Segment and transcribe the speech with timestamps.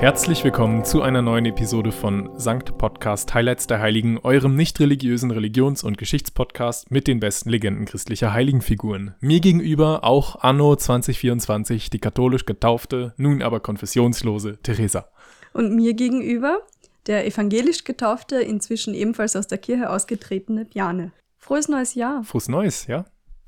[0.00, 5.32] Herzlich willkommen zu einer neuen Episode von Sankt Podcast Highlights der Heiligen, eurem nicht religiösen
[5.32, 9.16] Religions- und Geschichtspodcast mit den besten Legenden christlicher Heiligenfiguren.
[9.18, 15.08] Mir gegenüber auch Anno 2024 die katholisch getaufte, nun aber konfessionslose Theresa.
[15.52, 16.60] Und mir gegenüber
[17.08, 21.10] der evangelisch getaufte, inzwischen ebenfalls aus der Kirche ausgetretene Bjane.
[21.38, 22.22] Frohes neues Jahr.
[22.22, 23.04] Frohes Neues, ja?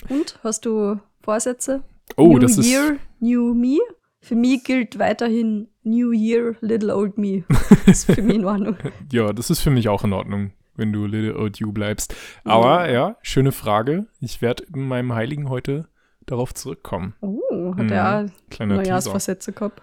[0.09, 1.84] Und hast du Vorsätze?
[2.16, 3.78] Oh, New das ist Year, New Me.
[4.23, 7.45] Für mich gilt weiterhin New Year, Little Old Me.
[7.87, 8.77] Das ist für mich in Ordnung.
[9.10, 12.15] Ja, das ist für mich auch in Ordnung, wenn du Little Old You bleibst.
[12.45, 14.06] Aber ja, schöne Frage.
[14.20, 15.88] Ich werde in meinem Heiligen heute
[16.27, 17.15] darauf zurückkommen.
[17.23, 17.93] Oh, hat Mhm.
[17.93, 18.83] er Kleiner Teaser.
[18.83, 19.80] Neujahrsvorsätze gehabt?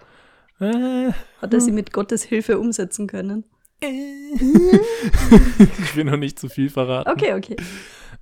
[0.60, 3.44] Äh, Hat er sie mit Gottes Hilfe umsetzen können?
[3.82, 4.40] ich
[5.96, 7.10] will noch nicht zu viel verraten.
[7.12, 7.55] Okay, okay.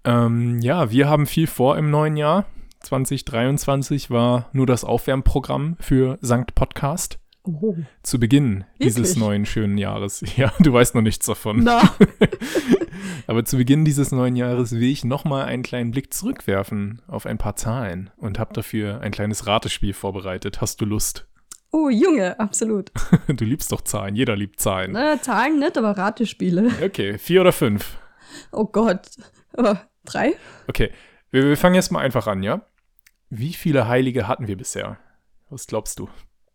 [0.04, 2.46] Ähm, ja, wir haben viel vor im neuen Jahr.
[2.86, 7.18] 2023 war nur das Aufwärmprogramm für Sankt Podcast.
[7.44, 7.76] Oh.
[8.04, 9.18] Zu Beginn dieses Wirklich?
[9.18, 10.24] neuen schönen Jahres.
[10.38, 11.64] Ja, du weißt noch nichts davon.
[11.64, 11.82] Na,
[13.28, 17.38] Aber zu Beginn dieses neuen Jahres will ich nochmal einen kleinen Blick zurückwerfen auf ein
[17.38, 20.62] paar Zahlen und habe dafür ein kleines Ratespiel vorbereitet.
[20.62, 21.28] Hast du Lust?
[21.72, 22.92] oh Junge, absolut.
[23.28, 24.92] Du liebst doch Zahlen, jeder liebt Zahlen.
[24.92, 26.72] Na, Zahlen nicht, aber Ratespiele.
[26.84, 27.98] Okay, vier oder fünf?
[28.52, 29.08] Oh Gott.
[29.58, 29.76] Oh,
[30.06, 30.36] drei?
[30.68, 30.92] Okay,
[31.32, 32.62] wir, wir fangen jetzt mal einfach an, ja?
[33.30, 34.98] Wie viele Heilige hatten wir bisher?
[35.50, 36.10] Was glaubst du?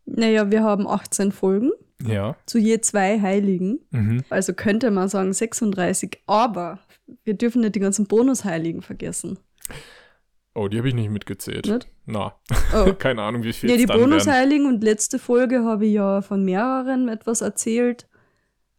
[0.05, 2.35] Naja, wir haben 18 Folgen Ja.
[2.45, 3.79] zu je zwei Heiligen.
[3.91, 4.23] Mhm.
[4.29, 6.79] Also könnte man sagen 36, aber
[7.23, 9.37] wir dürfen nicht die ganzen Bonusheiligen vergessen.
[10.53, 11.67] Oh, die habe ich nicht mitgezählt.
[11.67, 11.87] Nicht?
[12.05, 12.35] Na,
[12.73, 12.93] Oh.
[12.99, 13.85] keine Ahnung, wie viel ja, die.
[13.85, 18.07] Bonusheiligen und letzte Folge habe ich ja von mehreren etwas erzählt.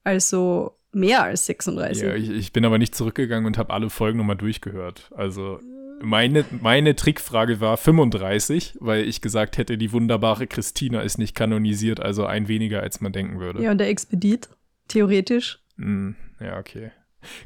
[0.05, 2.03] Also mehr als 36.
[2.03, 5.11] Ja, ich, ich bin aber nicht zurückgegangen und habe alle Folgen nochmal durchgehört.
[5.15, 5.61] Also
[6.03, 12.01] meine, meine Trickfrage war 35, weil ich gesagt hätte, die wunderbare Christina ist nicht kanonisiert,
[12.01, 13.63] also ein weniger, als man denken würde.
[13.63, 14.49] Ja, und der Expedit,
[14.89, 16.91] theoretisch, Hm, ja okay.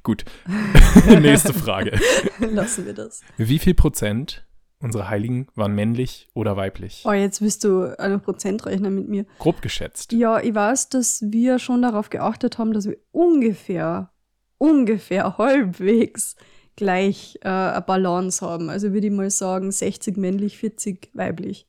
[0.03, 0.25] Gut.
[1.21, 1.99] Nächste Frage.
[2.41, 3.23] lassen wir das.
[3.37, 4.47] Wie viel Prozent
[4.79, 7.03] unserer Heiligen waren männlich oder weiblich?
[7.07, 9.27] Oh, jetzt bist du einen Prozentrechner mit mir.
[9.39, 10.13] Grob geschätzt.
[10.13, 14.11] Ja, ich weiß, dass wir schon darauf geachtet haben, dass wir ungefähr,
[14.59, 16.37] ungefähr halbwegs
[16.77, 18.71] gleich äh, eine Balance haben.
[18.71, 21.67] Also würde ich mal sagen, 60 männlich, 40 weiblich.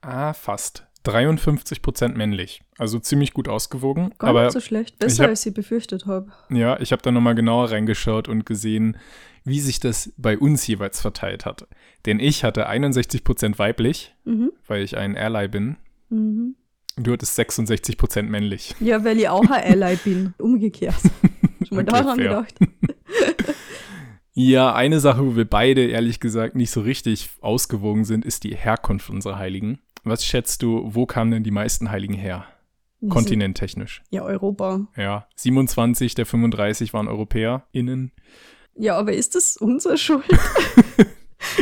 [0.00, 0.84] Ah, fast.
[1.04, 2.62] 53 Prozent männlich.
[2.76, 4.12] Also ziemlich gut ausgewogen.
[4.18, 4.98] Gar aber nicht so schlecht.
[4.98, 6.30] Besser, hab- als ich befürchtet habe.
[6.50, 8.96] Ja, ich habe da nochmal genauer reingeschaut und gesehen,
[9.44, 11.66] wie sich das bei uns jeweils verteilt hat.
[12.04, 14.52] Denn ich hatte 61% weiblich, Mhm.
[14.66, 15.76] weil ich ein Ally bin.
[16.10, 16.56] Mhm.
[16.96, 18.74] Und du hattest 66% männlich.
[18.80, 20.34] Ja, weil ich auch ein Ally bin.
[20.38, 20.96] Umgekehrt.
[21.66, 22.28] Schon mal Okay, daran fair.
[22.28, 22.54] gedacht.
[24.40, 28.54] Ja, eine Sache, wo wir beide ehrlich gesagt nicht so richtig ausgewogen sind, ist die
[28.54, 29.80] Herkunft unserer Heiligen.
[30.04, 32.44] Was schätzt du, wo kamen denn die meisten Heiligen her?
[33.08, 34.00] Kontinenttechnisch.
[34.10, 34.86] Ja, Europa.
[34.96, 38.12] Ja, 27 der 35 waren EuropäerInnen.
[38.76, 40.24] Ja, aber ist das unsere Schuld?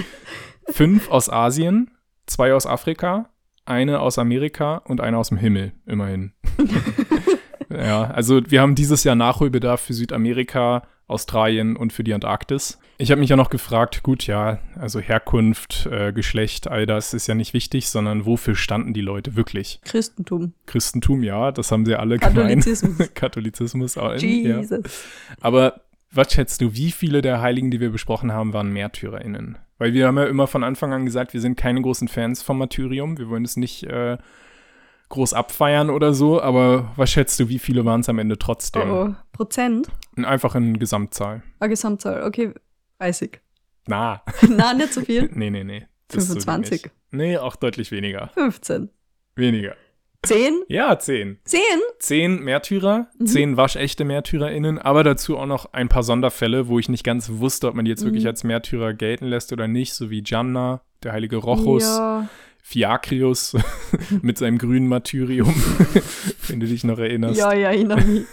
[0.69, 1.93] Fünf aus Asien,
[2.27, 3.31] zwei aus Afrika,
[3.65, 6.33] eine aus Amerika und eine aus dem Himmel, immerhin.
[7.71, 12.79] ja, also wir haben dieses Jahr Nachholbedarf für Südamerika, Australien und für die Antarktis.
[12.99, 17.27] Ich habe mich ja noch gefragt, gut, ja, also Herkunft, äh, Geschlecht, all das ist
[17.27, 19.81] ja nicht wichtig, sondern wofür standen die Leute wirklich?
[19.85, 20.55] Christentum.
[20.67, 22.19] Christentum, ja, das haben sie alle.
[22.19, 22.97] Katholizismus.
[23.15, 24.17] Katholizismus, auch, ja.
[24.17, 25.05] Jesus.
[25.41, 29.59] Aber was schätzt du, wie viele der Heiligen, die wir besprochen haben, waren MärtyrerInnen?
[29.79, 32.59] Weil wir haben ja immer von Anfang an gesagt, wir sind keine großen Fans vom
[32.59, 33.19] Martyrium.
[33.19, 34.17] Wir wollen es nicht äh,
[35.11, 38.91] groß abfeiern oder so, aber was schätzt du, wie viele waren es am Ende trotzdem?
[38.91, 39.15] Oh, oh.
[39.33, 39.89] Prozent?
[40.25, 41.43] Einfach in Gesamtzahl.
[41.61, 42.23] Ah, Gesamtzahl.
[42.23, 42.53] Okay,
[42.99, 43.41] 30.
[43.87, 45.29] Na, Nein, nicht so viel.
[45.35, 45.87] nee, nee, nee.
[46.09, 46.85] Das ist so 25.
[46.85, 46.93] wenig.
[47.11, 48.31] nee, auch deutlich weniger.
[48.35, 48.89] 15.
[49.35, 49.75] Weniger.
[50.25, 50.63] 10?
[50.69, 51.39] Ja, zehn.
[51.45, 51.61] 10?
[52.01, 53.27] Zehn Märtyrer, Mhm.
[53.27, 57.69] zehn waschechte MärtyrerInnen, aber dazu auch noch ein paar Sonderfälle, wo ich nicht ganz wusste,
[57.69, 58.29] ob man die jetzt wirklich Mhm.
[58.31, 62.29] als Märtyrer gelten lässt oder nicht, so wie Gianna, der heilige Rochus, Ja.
[62.63, 63.57] Fiakrius
[64.23, 65.55] mit seinem grünen Martyrium,
[66.49, 67.39] wenn du dich noch erinnerst.
[67.39, 68.25] ja, ja, erinnere mich.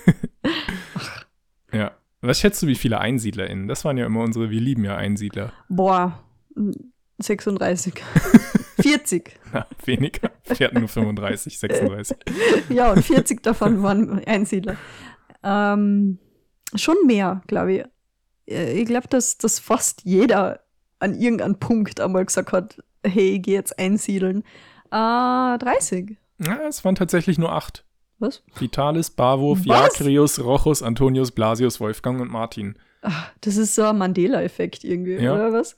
[1.74, 1.92] Ja.
[2.22, 3.68] Was schätzt du, wie viele EinsiedlerInnen?
[3.68, 5.52] Das waren ja immer unsere, wir lieben ja Einsiedler.
[5.68, 6.24] Boah,
[7.20, 7.94] 36.
[8.82, 9.40] 40.
[9.54, 10.32] Na, weniger.
[10.46, 12.18] Wir hatten nur 35, 36.
[12.70, 14.78] Ja, und 40 davon waren Einsiedler.
[15.44, 16.18] Ähm,
[16.76, 17.84] schon mehr, glaube ich.
[18.54, 20.62] Äh, Ich glaube, dass, dass fast jeder
[21.00, 24.44] an irgendeinem Punkt einmal gesagt hat, hey, ich gehe jetzt einsiedeln.
[24.92, 26.18] Äh, 30.
[26.40, 27.86] Ja, es waren tatsächlich nur acht.
[28.20, 28.44] Was?
[28.58, 29.64] Vitalis, Bavo, Was?
[29.64, 32.76] Fiakrius, Rochus, Antonius, Blasius, Wolfgang und Martin.
[33.02, 35.34] Ach, das ist so ein Mandela-Effekt irgendwie, Ja.
[35.34, 35.78] oder was?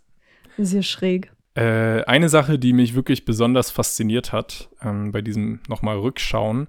[0.58, 1.32] Das ist ja schräg.
[1.56, 6.68] Äh, eine Sache, die mich wirklich besonders fasziniert hat, ähm, bei diesem nochmal Rückschauen,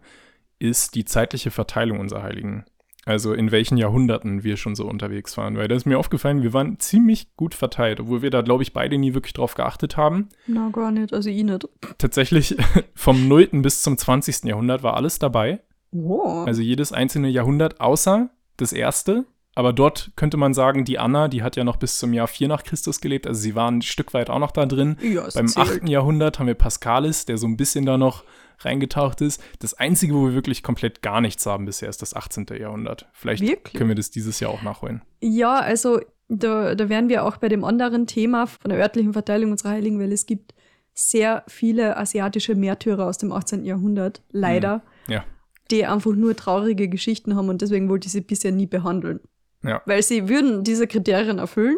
[0.59, 2.65] ist die zeitliche Verteilung unserer Heiligen.
[3.07, 5.57] Also in welchen Jahrhunderten wir schon so unterwegs waren.
[5.57, 8.73] Weil da ist mir aufgefallen, wir waren ziemlich gut verteilt, obwohl wir da, glaube ich,
[8.73, 10.29] beide nie wirklich drauf geachtet haben.
[10.49, 11.15] Na, gar nicht.
[11.15, 11.69] Also ich nicht.
[11.99, 12.57] Tatsächlich
[12.95, 13.49] vom 0.
[13.63, 14.45] bis zum 20.
[14.45, 15.61] Jahrhundert war alles dabei.
[15.93, 16.49] Wow.
[16.49, 19.25] Also jedes einzelne Jahrhundert, außer das erste.
[19.55, 22.49] Aber dort könnte man sagen, die Anna, die hat ja noch bis zum Jahr 4
[22.49, 23.27] nach Christus gelebt.
[23.27, 24.97] Also sie war ein Stück weit auch noch da drin.
[25.01, 25.83] ja, Beim zählt.
[25.85, 25.89] 8.
[25.89, 28.25] Jahrhundert haben wir Pascalis, der so ein bisschen da noch
[28.61, 29.43] reingetaucht ist.
[29.61, 32.47] Das Einzige, wo wir wirklich komplett gar nichts haben bisher, ist das 18.
[32.59, 33.09] Jahrhundert.
[33.13, 33.75] Vielleicht Wirklich?
[33.75, 35.03] können wir das dieses Jahr auch nachholen.
[35.21, 39.53] Ja, also da, da wären wir auch bei dem anderen Thema von der örtlichen Verteilung
[39.53, 40.55] unserer Heiligen, weil es gibt
[40.95, 43.65] sehr viele asiatische Märtyrer aus dem 18.
[43.65, 45.25] Jahrhundert, leider, Ja.
[45.71, 49.21] die einfach nur traurige Geschichten haben und deswegen wollte ich sie bisher nie behandeln.
[49.63, 49.83] Ja.
[49.85, 51.77] Weil sie würden diese Kriterien erfüllen,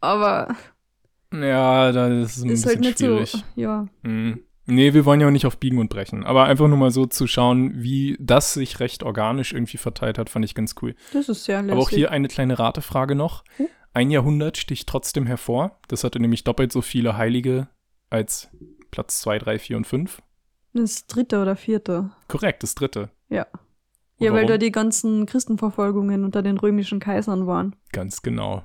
[0.00, 0.56] aber
[1.32, 3.30] Ja, das ist ein ist bisschen halt nicht schwierig.
[3.32, 3.38] so.
[3.56, 3.86] Ja.
[4.02, 4.40] Mhm.
[4.66, 6.24] Nee, wir wollen ja auch nicht auf Biegen und Brechen.
[6.24, 10.30] Aber einfach nur mal so zu schauen, wie das sich recht organisch irgendwie verteilt hat,
[10.30, 10.94] fand ich ganz cool.
[11.12, 11.72] Das ist sehr lässig.
[11.72, 13.42] Aber auch hier eine kleine Ratefrage noch.
[13.56, 13.66] Hm?
[13.94, 15.78] Ein Jahrhundert sticht trotzdem hervor.
[15.88, 17.68] Das hatte nämlich doppelt so viele Heilige
[18.08, 18.48] als
[18.90, 20.22] Platz 2, 3, 4 und 5.
[20.74, 22.10] Das dritte oder vierte.
[22.28, 23.10] Korrekt, das dritte.
[23.28, 23.46] Ja.
[23.52, 24.48] Und Ja, weil warum?
[24.48, 27.74] da die ganzen Christenverfolgungen unter den römischen Kaisern waren.
[27.92, 28.62] Ganz genau.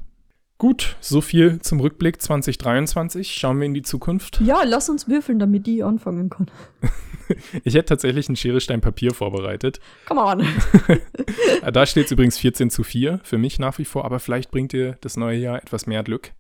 [0.58, 3.32] Gut, so viel zum Rückblick 2023.
[3.32, 4.42] Schauen wir in die Zukunft.
[4.42, 6.50] Ja, lass uns würfeln, damit die anfangen kann.
[7.66, 9.82] Ich hätte tatsächlich ein Schere, Stein, Papier vorbereitet.
[10.06, 10.46] Come on.
[11.74, 14.72] Da steht es übrigens 14 zu 4 für mich nach wie vor, aber vielleicht bringt
[14.72, 16.32] dir das neue Jahr etwas mehr Glück.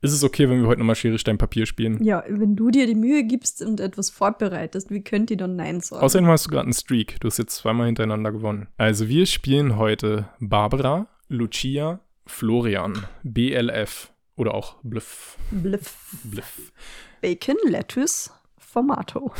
[0.00, 2.02] Ist es okay, wenn wir heute nochmal Schere, Stein, Papier spielen?
[2.02, 5.80] Ja, wenn du dir die Mühe gibst und etwas vorbereitest, wie könnt ihr dann Nein
[5.80, 6.02] sagen?
[6.02, 7.20] Außerdem hast du gerade einen Streak.
[7.20, 8.66] Du hast jetzt zweimal hintereinander gewonnen.
[8.76, 15.38] Also wir spielen heute Barbara, Lucia, Florian, BLF oder auch Bluff.
[15.50, 15.96] Bliff.
[16.24, 16.72] Bluff.
[17.20, 19.32] Bacon, Lettuce, Formato.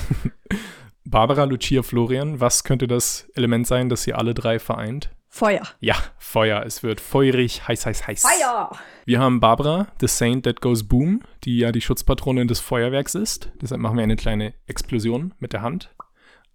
[1.04, 5.10] Barbara, Lucia, Florian, was könnte das Element sein, das sie alle drei vereint?
[5.28, 5.62] Feuer.
[5.81, 6.62] Ja, Feuer.
[6.64, 8.22] Es wird feurig, heiß, heiß, heiß.
[8.22, 8.70] Feuer!
[9.04, 13.50] Wir haben Barbara, the Saint that goes boom, die ja die Schutzpatronin des Feuerwerks ist.
[13.60, 15.92] Deshalb machen wir eine kleine Explosion mit der Hand.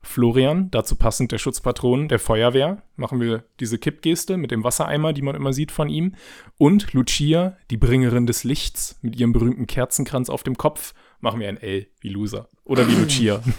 [0.02, 5.22] Florian, dazu passend der Schutzpatron der Feuerwehr, machen wir diese Kippgeste mit dem Wassereimer, die
[5.22, 6.16] man immer sieht von ihm.
[6.58, 11.50] Und Lucia, die Bringerin des Lichts, mit ihrem berühmten Kerzenkranz auf dem Kopf, machen wir
[11.50, 12.50] ein L wie Loser.
[12.64, 13.42] Oder wie Lucia.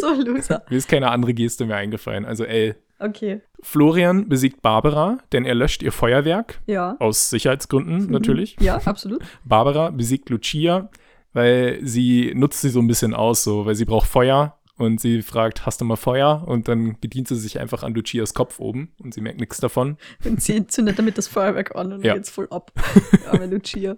[0.00, 0.62] So, Loser.
[0.70, 2.76] Mir ist keine andere Geste mehr eingefallen, also L.
[2.98, 3.40] Okay.
[3.60, 6.60] Florian besiegt Barbara, denn er löscht ihr Feuerwerk.
[6.66, 6.96] Ja.
[7.00, 8.56] Aus Sicherheitsgründen natürlich.
[8.60, 9.22] Ja, absolut.
[9.44, 10.90] Barbara besiegt Lucia,
[11.32, 15.22] weil sie nutzt sie so ein bisschen aus, so, weil sie braucht Feuer und sie
[15.22, 16.44] fragt, hast du mal Feuer?
[16.46, 19.96] Und dann bedient sie sich einfach an Lucias Kopf oben und sie merkt nichts davon.
[20.24, 22.14] Und sie zündet damit das Feuerwerk an und Ja.
[22.14, 22.72] geht's voll ab.
[23.30, 23.96] Arme Lucia.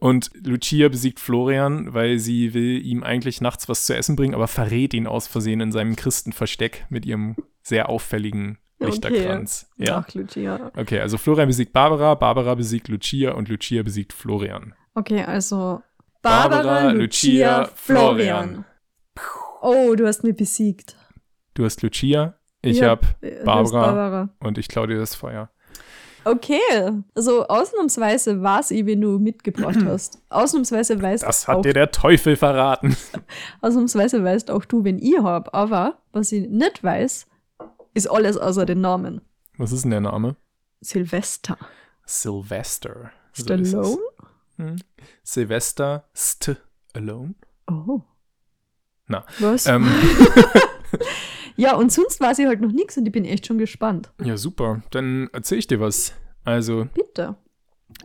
[0.00, 4.48] Und Lucia besiegt Florian, weil sie will ihm eigentlich nachts was zu essen bringen, aber
[4.48, 8.90] verrät ihn aus Versehen in seinem Christenversteck mit ihrem sehr auffälligen Okay.
[8.90, 9.70] Lichterkranz.
[9.78, 10.04] Ja.
[10.06, 10.70] Ach, Lucia.
[10.76, 14.74] Okay, also Florian besiegt Barbara, Barbara besiegt Lucia und Lucia besiegt Florian.
[14.94, 15.80] Okay, also
[16.20, 18.66] Barbara, Lucia, Florian.
[19.62, 20.96] Oh, du hast mich besiegt.
[21.54, 23.80] Du hast Lucia, ich Ja, hab du Barbara.
[23.92, 24.28] Barbara.
[24.40, 25.50] und ich klaue dir das Feuer.
[26.24, 26.58] Okay,
[27.14, 30.18] also ausnahmsweise weiß ich, wen du mitgebracht hast.
[30.28, 32.96] Ausnahmsweise weißt Das auch, hat dir der Teufel verraten.
[33.60, 35.54] ausnahmsweise weißt auch du, wen ich hab.
[35.54, 37.26] Aber was ich nicht weiß,
[37.94, 39.20] ist alles außer den Namen.
[39.56, 40.36] Was ist denn der Name?
[40.80, 41.56] Silvester.
[42.04, 43.12] Sylvester.
[43.32, 43.68] So ist es.
[43.70, 43.98] Stallone?
[44.56, 44.76] Hm.
[45.22, 46.56] Sylvester St.
[46.92, 47.34] Alone.
[47.70, 48.00] Oh.
[49.08, 49.66] Na, Was?
[49.66, 49.86] Ähm,
[51.56, 54.10] ja, und sonst weiß ich halt noch nichts und ich bin echt schon gespannt.
[54.22, 54.82] ja, super.
[54.90, 56.12] Dann erzähle ich dir was.
[56.44, 57.36] Also, Bitte.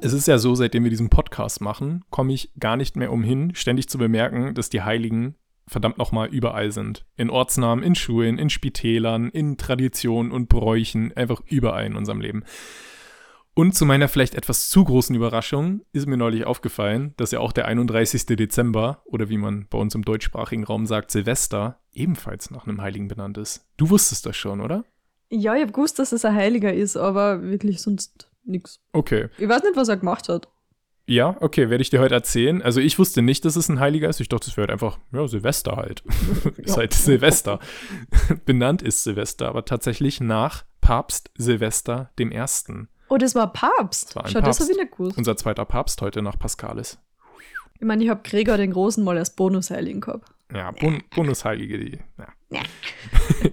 [0.01, 3.53] es ist ja so, seitdem wir diesen Podcast machen, komme ich gar nicht mehr umhin,
[3.55, 5.35] ständig zu bemerken, dass die Heiligen
[5.67, 7.05] verdammt nochmal überall sind.
[7.17, 12.43] In Ortsnamen, in Schulen, in Spitälern, in Traditionen und Bräuchen, einfach überall in unserem Leben.
[13.53, 17.51] Und zu meiner vielleicht etwas zu großen Überraschung ist mir neulich aufgefallen, dass ja auch
[17.51, 18.25] der 31.
[18.27, 23.09] Dezember, oder wie man bei uns im deutschsprachigen Raum sagt, Silvester, ebenfalls nach einem Heiligen
[23.09, 23.67] benannt ist.
[23.75, 24.85] Du wusstest das schon, oder?
[25.29, 28.79] Ja, ich hab gewusst, dass es ein Heiliger ist, aber wirklich sonst nix.
[28.93, 29.27] Okay.
[29.37, 30.47] Ich weiß nicht, was er gemacht hat.
[31.07, 32.61] Ja, okay, werde ich dir heute erzählen.
[32.61, 34.21] Also ich wusste nicht, dass es ein Heiliger ist.
[34.21, 36.03] Ich dachte, es wäre halt einfach, ja, Silvester halt.
[36.57, 37.59] ist halt Silvester.
[38.45, 42.87] Benannt ist Silvester, aber tatsächlich nach Papst Silvester dem Ersten.
[43.11, 44.09] Oh, das war Papst.
[44.09, 44.61] Das war Schau, das Papst.
[44.61, 45.17] habe ich nicht gewusst.
[45.17, 46.97] Unser zweiter Papst heute nach Paschalis.
[47.79, 50.29] Ich meine, ich habe Gregor den Großen mal als Bonusheiligen gehabt.
[50.53, 51.99] Ja, Bun Bundesheilige, die.
[52.17, 52.61] Ja.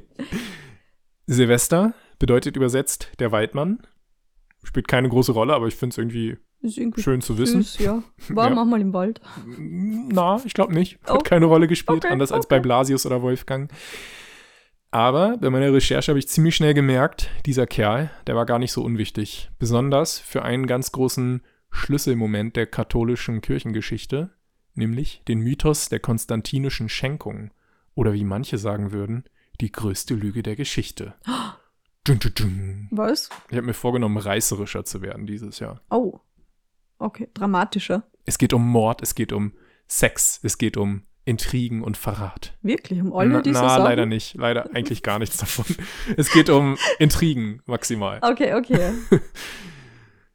[1.26, 3.80] Silvester bedeutet übersetzt der Waldmann.
[4.62, 7.62] Spielt keine große Rolle, aber ich finde es irgendwie irgendwie schön zu wissen.
[7.62, 8.02] süß, ja.
[8.30, 8.54] War Ja.
[8.54, 9.20] manchmal im Wald.
[9.56, 10.98] Na, ich glaube nicht.
[11.04, 11.18] Hat Oh.
[11.18, 12.56] keine Rolle gespielt, Okay, anders als okay.
[12.56, 13.70] bei Blasius oder Wolfgang.
[14.90, 18.72] Aber bei meiner Recherche habe ich ziemlich schnell gemerkt, dieser Kerl, der war gar nicht
[18.72, 19.50] so unwichtig.
[19.58, 24.30] Besonders für einen ganz großen Schlüsselmoment der katholischen Kirchengeschichte,
[24.74, 27.50] nämlich den Mythos der konstantinischen Schenkung.
[27.94, 29.24] Oder wie manche sagen würden,
[29.60, 31.14] die größte Lüge der Geschichte.
[32.04, 32.88] Dun, dun, dun.
[32.90, 33.28] Was?
[33.50, 35.82] Ich habe mir vorgenommen, reißerischer zu werden dieses Jahr.
[35.90, 36.20] Oh.
[36.98, 38.08] Okay, dramatischer.
[38.24, 39.52] Es geht um Mord, es geht um
[39.88, 42.54] Sex, es geht um Intrigen und Verrat.
[42.62, 43.84] Wirklich, um alle diese na Sachen?
[43.84, 44.34] leider nicht.
[44.34, 45.66] Leider eigentlich gar nichts davon.
[46.16, 48.20] Es geht um Intrigen maximal.
[48.28, 48.92] Okay, okay.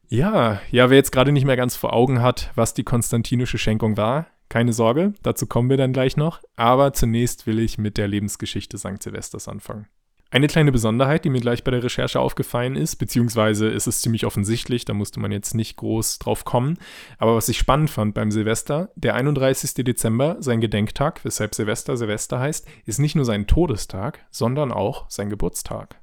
[0.08, 3.96] Ja, ja, wer jetzt gerade nicht mehr ganz vor Augen hat, was die konstantinische Schenkung
[3.96, 6.40] war, keine Sorge, dazu kommen wir dann gleich noch.
[6.54, 9.02] Aber zunächst will ich mit der Lebensgeschichte St.
[9.02, 9.88] Silvesters anfangen.
[10.34, 14.26] Eine kleine Besonderheit, die mir gleich bei der Recherche aufgefallen ist, beziehungsweise ist es ziemlich
[14.26, 16.76] offensichtlich, da musste man jetzt nicht groß drauf kommen.
[17.18, 19.84] Aber was ich spannend fand beim Silvester, der 31.
[19.84, 25.30] Dezember, sein Gedenktag, weshalb Silvester Silvester heißt, ist nicht nur sein Todestag, sondern auch sein
[25.30, 26.00] Geburtstag.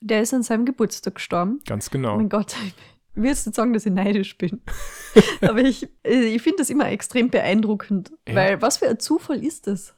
[0.00, 1.60] Der ist an seinem Geburtstag gestorben.
[1.64, 2.16] Ganz genau.
[2.16, 4.60] mein Gott, ich will jetzt nicht sagen, dass ich neidisch bin.
[5.40, 8.10] Aber ich, ich finde das immer extrem beeindruckend.
[8.26, 8.34] Ja.
[8.34, 9.94] Weil was für ein Zufall ist das?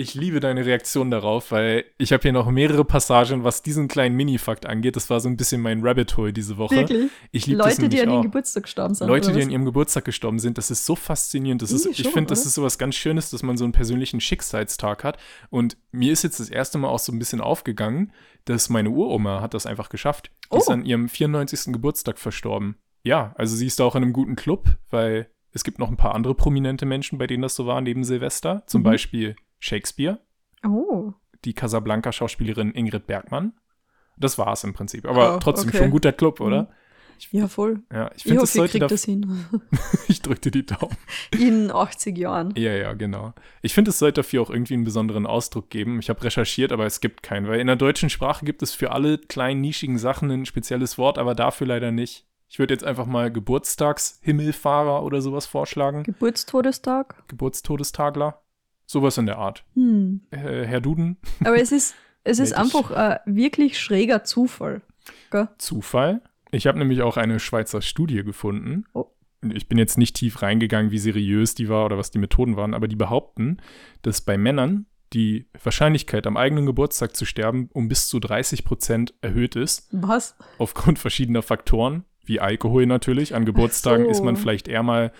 [0.00, 4.14] Ich liebe deine Reaktion darauf, weil ich habe hier noch mehrere Passagen, was diesen kleinen
[4.14, 4.94] Minifakt angeht.
[4.94, 6.76] Das war so ein bisschen mein Rabbit Hole diese Woche.
[6.76, 7.10] Wirklich?
[7.32, 8.22] Ich liebe das Leute, die an ihrem.
[8.22, 9.08] Geburtstag gestorben sind.
[9.08, 11.62] Leute, die an ihrem Geburtstag gestorben sind, das ist so faszinierend.
[11.62, 14.20] Das ist, ich schon, finde, das ist sowas ganz Schönes, dass man so einen persönlichen
[14.20, 15.18] Schicksalstag hat.
[15.50, 18.12] Und mir ist jetzt das erste Mal auch so ein bisschen aufgegangen,
[18.44, 20.30] dass meine Uroma hat das einfach geschafft.
[20.52, 20.72] Die ist Oh.
[20.74, 21.72] an ihrem 94.
[21.72, 22.76] Geburtstag verstorben.
[23.02, 25.96] Ja, also sie ist da auch in einem guten Club, weil es gibt noch ein
[25.96, 28.62] paar andere prominente Menschen, bei denen das so war, neben Silvester.
[28.66, 28.84] Zum Mhm.
[28.84, 30.18] Beispiel Shakespeare,
[30.64, 31.12] Oh,
[31.44, 33.52] die Casablanca-Schauspielerin Ingrid Bergmann.
[34.16, 35.06] Das war es im Prinzip.
[35.06, 35.76] Aber Oh, trotzdem okay.
[35.78, 36.68] schon ein guter Club, oder?
[37.30, 37.82] ja, voll.
[37.92, 38.86] Ja, ich Ich, hoffe, ihr kriegt da.
[38.88, 39.44] das hin.
[40.08, 40.96] Ich drücke dir die Daumen.
[41.38, 42.52] In 80 Jahren.
[42.56, 43.34] Ja, ja, genau.
[43.62, 45.98] Ich finde, es sollte dafür auch irgendwie einen besonderen Ausdruck geben.
[46.00, 48.90] Ich habe recherchiert, aber es gibt keinen, weil in der deutschen Sprache gibt es für
[48.92, 52.26] alle kleinen, nischigen Sachen ein spezielles Wort, aber dafür leider nicht.
[52.48, 56.02] Ich würde jetzt einfach mal Geburtstagshimmelfahrer oder sowas vorschlagen.
[56.04, 57.22] Geburtstodestag?
[57.28, 58.42] Geburtstodestagler.
[58.90, 59.64] Sowas in der Art.
[59.74, 60.22] Hm.
[60.30, 64.80] Äh, Herr Duden, Aber es ist, es ist einfach ein wirklich schräger Zufall.
[65.30, 65.48] Gell?
[65.58, 66.22] Zufall.
[66.50, 68.86] Ich habe nämlich auch eine Schweizer Studie gefunden.
[68.94, 69.04] Oh.
[69.52, 72.72] Ich bin jetzt nicht tief reingegangen, wie seriös die war oder was die Methoden waren,
[72.72, 73.58] aber die behaupten,
[74.00, 79.14] dass bei Männern die Wahrscheinlichkeit, am eigenen Geburtstag zu sterben, um bis zu 30 Prozent
[79.20, 80.34] erhöht ist, Was?
[80.56, 83.34] aufgrund verschiedener Faktoren, wie Alkohol natürlich.
[83.34, 84.10] An Geburtstagen so.
[84.10, 85.12] ist man vielleicht eher mal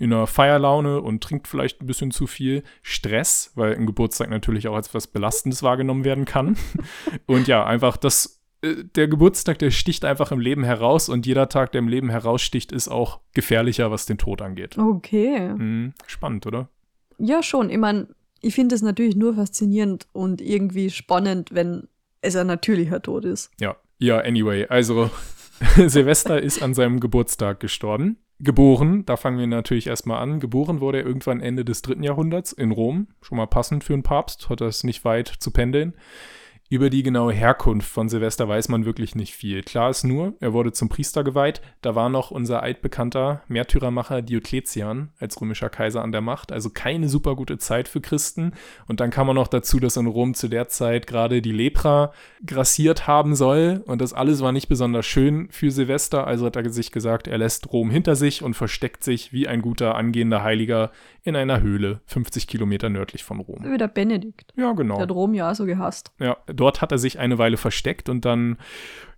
[0.00, 2.64] in einer Feierlaune und trinkt vielleicht ein bisschen zu viel.
[2.82, 6.56] Stress, weil ein Geburtstag natürlich auch als etwas Belastendes wahrgenommen werden kann.
[7.26, 11.50] und ja, einfach das, äh, der Geburtstag, der sticht einfach im Leben heraus und jeder
[11.50, 14.78] Tag, der im Leben heraussticht, ist auch gefährlicher, was den Tod angeht.
[14.78, 15.50] Okay.
[15.50, 16.70] Mhm, spannend, oder?
[17.18, 17.68] Ja, schon.
[17.68, 18.08] Ich meine,
[18.40, 21.88] ich finde es natürlich nur faszinierend und irgendwie spannend, wenn
[22.22, 23.50] es ein natürlicher Tod ist.
[23.60, 23.76] Ja.
[23.98, 25.10] Ja, anyway, also
[25.76, 28.16] Silvester ist an seinem Geburtstag gestorben.
[28.42, 30.40] Geboren, da fangen wir natürlich erstmal an.
[30.40, 33.08] Geboren wurde er irgendwann Ende des dritten Jahrhunderts in Rom.
[33.20, 35.94] Schon mal passend für einen Papst, hat das nicht weit zu pendeln.
[36.72, 39.64] Über die genaue Herkunft von Silvester weiß man wirklich nicht viel.
[39.64, 41.60] Klar ist nur, er wurde zum Priester geweiht.
[41.82, 46.52] Da war noch unser altbekannter Märtyrermacher Diokletian als römischer Kaiser an der Macht.
[46.52, 48.52] Also keine super gute Zeit für Christen.
[48.86, 52.12] Und dann kam man noch dazu, dass in Rom zu der Zeit gerade die Lepra
[52.46, 53.82] grassiert haben soll.
[53.86, 56.28] Und das alles war nicht besonders schön für Silvester.
[56.28, 59.60] Also hat er sich gesagt, er lässt Rom hinter sich und versteckt sich wie ein
[59.60, 60.92] guter angehender Heiliger
[61.24, 63.64] in einer Höhle, 50 Kilometer nördlich von Rom.
[63.64, 64.52] Wie der Benedikt.
[64.56, 64.94] Ja, genau.
[64.94, 66.12] Der hat Rom ja so gehasst.
[66.20, 68.58] Ja, dort hat er sich eine Weile versteckt und dann,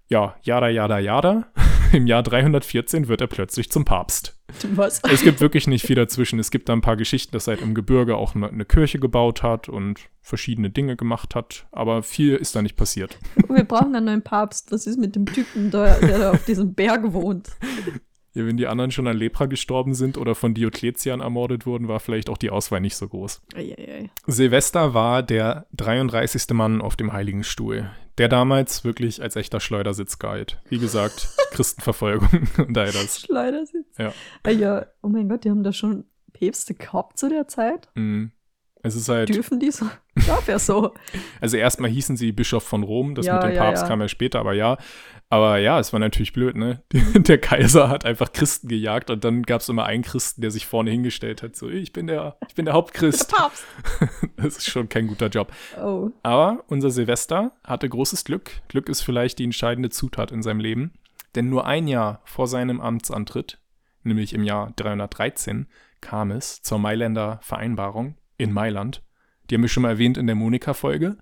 [0.09, 1.47] ja, jada, jada, jada.
[1.93, 4.39] Im Jahr 314 wird er plötzlich zum Papst.
[4.75, 5.03] Was?
[5.11, 6.39] Es gibt wirklich nicht viel dazwischen.
[6.39, 8.99] Es gibt da ein paar Geschichten, dass er halt im Gebirge auch eine, eine Kirche
[8.99, 13.19] gebaut hat und verschiedene Dinge gemacht hat, aber viel ist da nicht passiert.
[13.49, 14.73] Wir brauchen einen neuen Papst.
[14.73, 17.51] Was ist mit dem Typen, da, der da auf diesem Berg wohnt?
[18.35, 22.01] Ja, wenn die anderen schon an Lepra gestorben sind oder von Diokletian ermordet wurden, war
[22.01, 23.43] vielleicht auch die Auswahl nicht so groß.
[23.55, 24.11] Eieiei.
[24.27, 26.51] Silvester war der 33.
[26.53, 30.63] Mann auf dem Heiligen Stuhl, der damals wirklich als echter Schleudersitz galt.
[30.69, 33.21] Wie gesagt, Christenverfolgung und all das.
[33.21, 33.99] Schleudersitz.
[33.99, 34.13] Ja.
[34.51, 37.89] Ja, oh mein Gott, die haben da schon Päpste gehabt zu der Zeit.
[37.95, 38.27] Mm.
[38.83, 39.87] Es ist halt, Dürfen die so?
[40.47, 40.93] Ja so.
[41.41, 43.89] also erstmal hießen sie Bischof von Rom, das Ja, mit dem ja, Papst ja.
[43.89, 44.77] kam ja später, aber ja.
[45.29, 46.83] Aber ja, es war natürlich blöd, ne?
[46.93, 50.67] Der Kaiser hat einfach Christen gejagt und dann gab es immer einen Christen, der sich
[50.67, 53.33] vorne hingestellt hat, so, ich bin der, ich bin der Hauptchrist.
[53.35, 53.65] Papst.
[54.37, 55.53] Das ist schon kein guter Job.
[55.81, 56.11] Oh.
[56.23, 58.51] Aber unser Silvester hatte großes Glück.
[58.69, 60.93] Glück ist vielleicht die entscheidende Zutat in seinem Leben.
[61.35, 63.59] Denn nur ein Jahr vor seinem Amtsantritt,
[64.03, 65.69] nämlich im Jahr 313,
[66.01, 69.03] kam es zur Mailänder Vereinbarung in Mailand.
[69.53, 71.19] Die haben wir schon mal erwähnt in der Monika-Folge.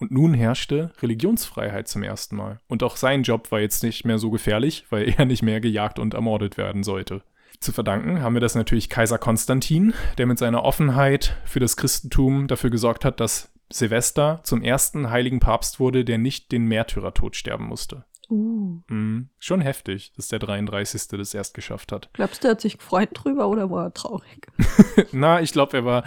[0.00, 2.58] Und nun herrschte Religionsfreiheit zum ersten Mal.
[2.66, 6.00] Und auch sein Job war jetzt nicht mehr so gefährlich, weil er nicht mehr gejagt
[6.00, 7.22] und ermordet werden sollte.
[7.60, 12.48] Zu verdanken haben wir das natürlich Kaiser Konstantin, der mit seiner Offenheit für das Christentum
[12.48, 17.66] dafür gesorgt hat, dass Silvester zum ersten heiligen Papst wurde, der nicht den Märtyrertod sterben
[17.66, 18.04] musste.
[18.28, 18.80] Uh.
[18.88, 19.28] Mhm.
[19.38, 21.08] Schon heftig, dass der 33.
[21.16, 22.10] das erst geschafft hat.
[22.12, 24.48] Glaubst du, er hat sich gefreut drüber oder war er traurig?
[25.12, 26.04] Na, ich glaube, er war,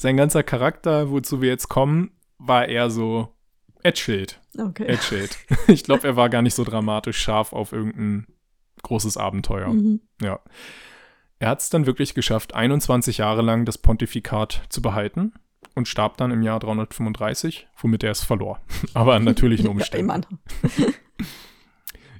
[0.00, 3.36] sein ganzer Charakter, wozu wir jetzt kommen, war eher so,
[3.92, 4.40] chillt.
[4.58, 4.96] Okay.
[4.96, 5.36] Chillt.
[5.68, 8.26] Ich glaube, er war gar nicht so dramatisch scharf auf irgendein
[8.82, 9.68] großes Abenteuer.
[9.68, 10.00] Mhm.
[10.22, 10.40] Ja.
[11.38, 15.34] Er hat es dann wirklich geschafft, 21 Jahre lang das Pontifikat zu behalten
[15.74, 18.58] und starb dann im Jahr 335, womit er es verlor.
[18.94, 20.38] Aber an natürlichen Ja, Umständen.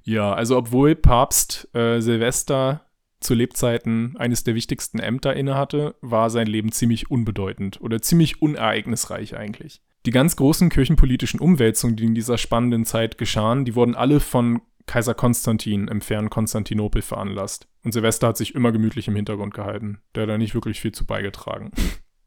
[0.02, 2.89] Ja, also obwohl Papst äh, Silvester
[3.20, 9.36] zu Lebzeiten eines der wichtigsten Ämter innehatte, war sein Leben ziemlich unbedeutend oder ziemlich unereignisreich
[9.36, 9.82] eigentlich.
[10.06, 14.62] Die ganz großen kirchenpolitischen Umwälzungen, die in dieser spannenden Zeit geschahen, die wurden alle von
[14.86, 17.68] Kaiser Konstantin im fernen Konstantinopel veranlasst.
[17.84, 20.00] Und Silvester hat sich immer gemütlich im Hintergrund gehalten.
[20.14, 21.70] Der hat da nicht wirklich viel zu beigetragen.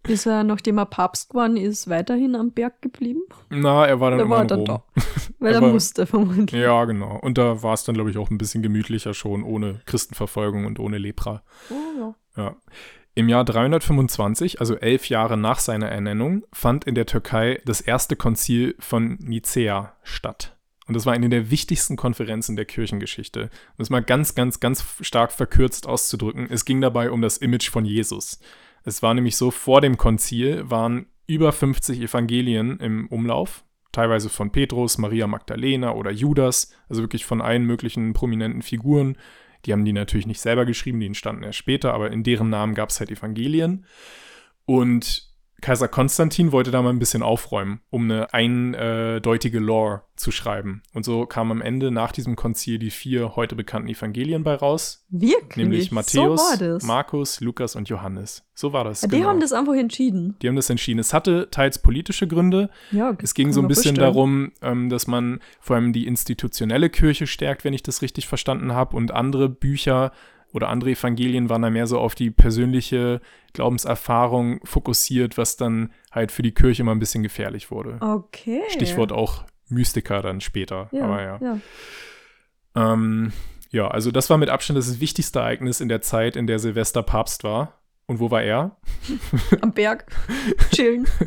[0.07, 3.21] Ist er, nachdem er Papst geworden ist, weiterhin am Berg geblieben?
[3.49, 4.83] Na, er war dann immer war in dann da.
[5.39, 6.51] Weil er Aber- musste vermutlich.
[6.61, 7.17] Ja, genau.
[7.21, 10.79] Und da war es dann, glaube ich, auch ein bisschen gemütlicher schon, ohne Christenverfolgung und
[10.79, 11.43] ohne Lepra.
[11.69, 12.15] Oh, ja.
[12.43, 12.55] Ja.
[13.15, 18.15] Im Jahr 325, also elf Jahre nach seiner Ernennung, fand in der Türkei das erste
[18.15, 20.57] Konzil von Nicäa statt.
[20.87, 23.43] Und das war eine der wichtigsten Konferenzen der Kirchengeschichte.
[23.43, 26.47] Um das mal ganz, ganz, ganz stark verkürzt auszudrücken.
[26.49, 28.39] Es ging dabei um das Image von Jesus.
[28.83, 34.51] Es war nämlich so, vor dem Konzil waren über 50 Evangelien im Umlauf, teilweise von
[34.51, 39.17] Petrus, Maria Magdalena oder Judas, also wirklich von allen möglichen prominenten Figuren.
[39.65, 42.75] Die haben die natürlich nicht selber geschrieben, die entstanden erst später, aber in deren Namen
[42.75, 43.85] gab es halt Evangelien.
[44.65, 45.32] Und
[45.63, 50.83] Kaiser Konstantin wollte da mal ein bisschen aufräumen, um eine eindeutige Lore zu schreiben.
[50.93, 55.05] Und so kamen am Ende nach diesem Konzil die vier heute bekannten Evangelien bei raus,
[55.09, 55.55] Wirklich?
[55.55, 56.83] nämlich so Matthäus, das.
[56.83, 58.43] Markus, Lukas und Johannes.
[58.53, 59.03] So war das.
[59.03, 59.29] Ja, die genau.
[59.29, 60.35] haben das einfach entschieden.
[60.41, 60.99] die haben das entschieden.
[60.99, 64.13] Es hatte teils politische Gründe, Ja, es ging so ein bisschen vorstellen.
[64.13, 68.73] darum, ähm, dass man vor allem die institutionelle Kirche stärkt, wenn ich das richtig verstanden
[68.73, 68.97] habe.
[68.97, 70.11] Und andere Bücher
[70.53, 73.19] oder andere Evangelien waren da mehr so auf die persönliche
[73.53, 77.97] Glaubenserfahrung fokussiert, was dann halt für die Kirche mal ein bisschen gefährlich wurde.
[77.99, 78.61] Okay.
[78.69, 80.89] Stichwort auch Mystiker dann später.
[80.91, 81.39] Ja, Aber ja.
[81.41, 82.93] ja.
[82.93, 83.33] Ähm,
[83.71, 87.01] ja, also das war mit Abstand das wichtigste Ereignis in der Zeit, in der Silvester
[87.01, 87.79] Papst war.
[88.05, 88.77] Und wo war er?
[89.61, 90.05] Am Berg.
[90.71, 91.07] Chillen.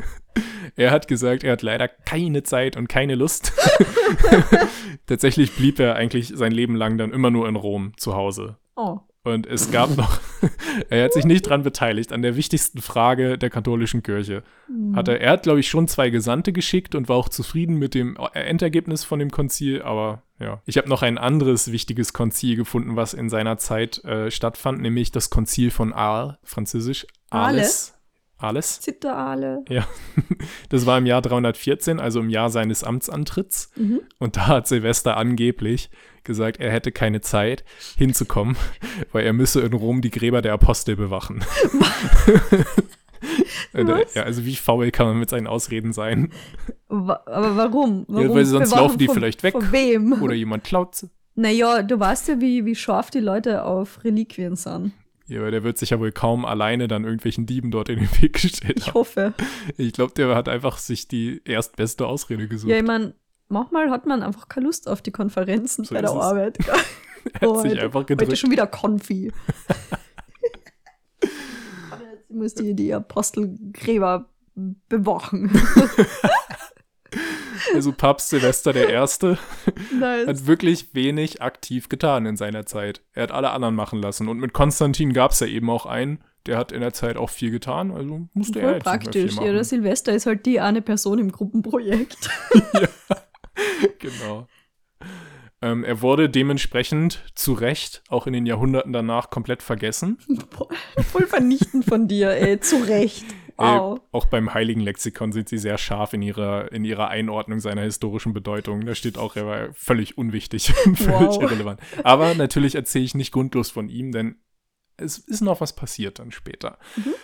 [0.78, 3.54] Er hat gesagt, er hat leider keine Zeit und keine Lust.
[5.06, 8.58] Tatsächlich blieb er eigentlich sein Leben lang dann immer nur in Rom zu Hause.
[8.76, 9.00] Oh.
[9.26, 10.20] Und es gab noch,
[10.88, 14.44] er hat sich nicht dran beteiligt, an der wichtigsten Frage der katholischen Kirche.
[14.94, 17.94] Hat er, er hat, glaube ich, schon zwei Gesandte geschickt und war auch zufrieden mit
[17.94, 20.62] dem Endergebnis von dem Konzil, aber ja.
[20.64, 25.10] Ich habe noch ein anderes wichtiges Konzil gefunden, was in seiner Zeit äh, stattfand, nämlich
[25.10, 27.95] das Konzil von Arles, französisch Arles.
[28.38, 28.80] Arles.
[28.80, 29.64] Zitterale.
[29.68, 29.86] Ja,
[30.68, 33.70] das war im Jahr 314, also im Jahr seines Amtsantritts.
[33.76, 34.00] Mhm.
[34.18, 35.90] Und da hat Silvester angeblich
[36.24, 37.64] gesagt, er hätte keine Zeit
[37.96, 38.56] hinzukommen,
[39.12, 41.44] weil er müsse in Rom die Gräber der Apostel bewachen.
[43.72, 46.30] Äh, ja, also wie faul kann man mit seinen Ausreden sein?
[46.88, 48.04] Wa aber warum?
[48.08, 48.34] warum?
[48.34, 49.52] weil sonst Bewachen laufen die von- vielleicht weg.
[49.52, 50.22] Von wem?
[50.22, 51.10] Oder jemand klaut sie.
[51.34, 54.92] Naja, du weißt ja, wie, wie scharf die Leute auf Reliquien sind.
[55.28, 58.22] Ja, aber der wird sich ja wohl kaum alleine dann irgendwelchen Dieben dort in den
[58.22, 58.94] Weg gestellt Ich haben.
[58.94, 59.34] hoffe.
[59.76, 62.70] Ich glaube, der hat einfach sich die erstbeste Ausrede gesucht.
[62.70, 63.14] Ja, ich meine,
[63.48, 66.10] manchmal hat man einfach keine Lust auf die Konferenzen So bei der.
[66.10, 66.58] Arbeit.
[67.40, 68.38] er Oh, hat sich heute- einfach Heute gedrückt.
[68.38, 69.32] schon wieder Konfi.
[71.22, 74.28] Jetzt muss die, die Apostelgräber
[74.88, 75.50] bewachen.
[77.74, 79.38] Also Papst Silvester der Erste
[79.98, 80.26] nice.
[80.26, 83.02] hat wirklich wenig aktiv getan in seiner Zeit.
[83.12, 84.28] Er hat alle anderen machen lassen.
[84.28, 87.30] Und mit Konstantin gab es ja eben auch einen, der hat in der Zeit auch
[87.30, 87.90] viel getan.
[87.90, 89.34] Also musste er Voll jetzt nicht mehr praktisch.
[89.38, 89.64] viel Ja, der.
[89.64, 92.30] Silvester ist halt die eine Person im Gruppenprojekt.
[93.98, 94.46] genau.
[95.62, 100.18] Ähm, er wurde dementsprechend zu Recht auch in den Jahrhunderten danach komplett vergessen.
[101.10, 102.60] Voll vernichtend von dir, ey.
[102.60, 103.24] Zu Recht.
[103.58, 103.98] Wow.
[103.98, 107.82] Äh, auch beim Heiligen Lexikon sind sie sehr scharf in ihrer, in ihrer Einordnung seiner
[107.82, 108.84] historischen Bedeutung.
[108.84, 111.42] Da steht auch, er war völlig unwichtig und völlig Wow.
[111.42, 111.80] irrelevant.
[112.04, 114.36] Aber natürlich erzähle ich nicht grundlos von ihm, denn
[114.98, 116.78] es ist noch was passiert dann später.
[116.96, 117.14] Mhm.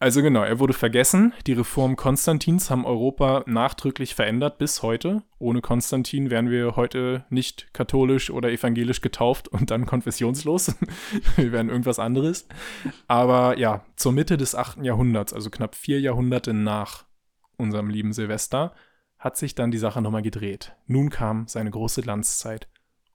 [0.00, 1.32] Also genau, er wurde vergessen.
[1.48, 5.24] Die Reformen Konstantins haben Europa nachdrücklich verändert bis heute.
[5.40, 10.76] Ohne Konstantin wären wir heute nicht katholisch oder evangelisch getauft und dann konfessionslos.
[11.36, 12.46] wir wären irgendwas anderes.
[13.08, 14.84] Aber ja, zur Mitte des 8.
[14.84, 17.06] Jahrhunderts, also knapp vier Jahrhunderte nach
[17.56, 18.74] unserem lieben Silvester,
[19.18, 20.76] hat sich dann die Sache nochmal gedreht.
[20.86, 22.68] Nun kam seine große Glanzzeit.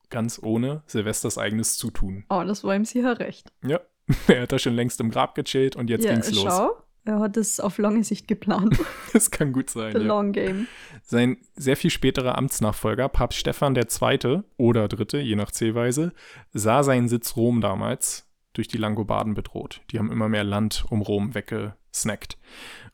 [0.10, 2.26] Ganz ohne Silvesters eigenes Zutun.
[2.30, 3.54] Oh, das war ihm sicher recht.
[3.64, 3.80] Ja,
[4.28, 6.44] er hat da schon längst im Grab gechillt und jetzt ja, ging's los.
[6.44, 6.72] schau,
[7.06, 8.78] er hat es auf lange Sicht geplant.
[9.14, 9.92] Das kann gut sein.
[9.94, 10.06] The Ja.
[10.06, 10.68] long game.
[11.04, 14.42] Sein sehr viel späterer Amtsnachfolger, Papst Stephan II.
[14.58, 16.14] oder Dritte, je nach Zählweise,
[16.52, 19.82] sah seinen Sitz Rom damals durch die Langobarden bedroht.
[19.92, 22.38] Die haben immer mehr Land um Rom weggesnackt.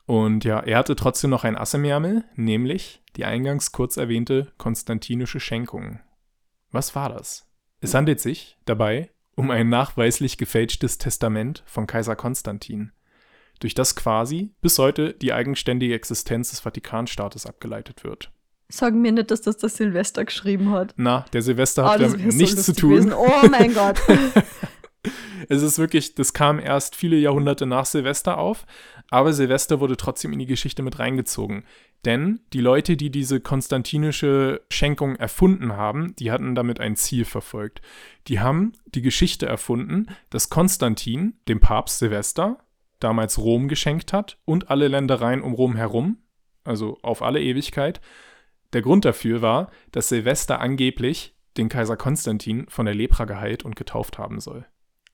[0.05, 4.51] Und ja, er hatte trotzdem noch ein Ass im Ärmel, nämlich die eingangs kurz erwähnte
[4.57, 5.99] konstantinische Schenkung.
[6.71, 7.47] Was war das?
[7.79, 9.09] Es handelt sich dabei
[9.39, 12.91] um ein nachweislich gefälschtes Testament von Kaiser Konstantin,
[13.61, 18.31] durch das quasi bis heute die eigenständige Existenz des Vatikanstaates abgeleitet wird.
[18.67, 20.93] Sag mir nicht, dass das der Silvester geschrieben hat.
[20.97, 22.89] Na, der Silvester Ah, hat das damit wär so nichts zu tun.
[22.91, 23.13] gewesen.
[23.13, 23.97] Oh mein Gott.
[25.47, 28.65] Es ist wirklich, das kam erst viele Jahrhunderte nach Silvester auf,
[29.09, 31.63] aber Silvester wurde trotzdem in die Geschichte mit reingezogen.
[32.05, 37.81] Denn die Leute, die diese konstantinische Schenkung erfunden haben, die hatten damit ein Ziel verfolgt.
[38.27, 42.59] Die haben die Geschichte erfunden, dass Konstantin dem Papst Silvester
[42.99, 46.17] damals Rom geschenkt hat und alle Ländereien um Rom herum,
[46.63, 48.01] also auf alle Ewigkeit.
[48.73, 53.75] Der Grund dafür war, dass Silvester angeblich den Kaiser Konstantin von der Lepra geheilt und
[53.75, 54.65] getauft haben soll.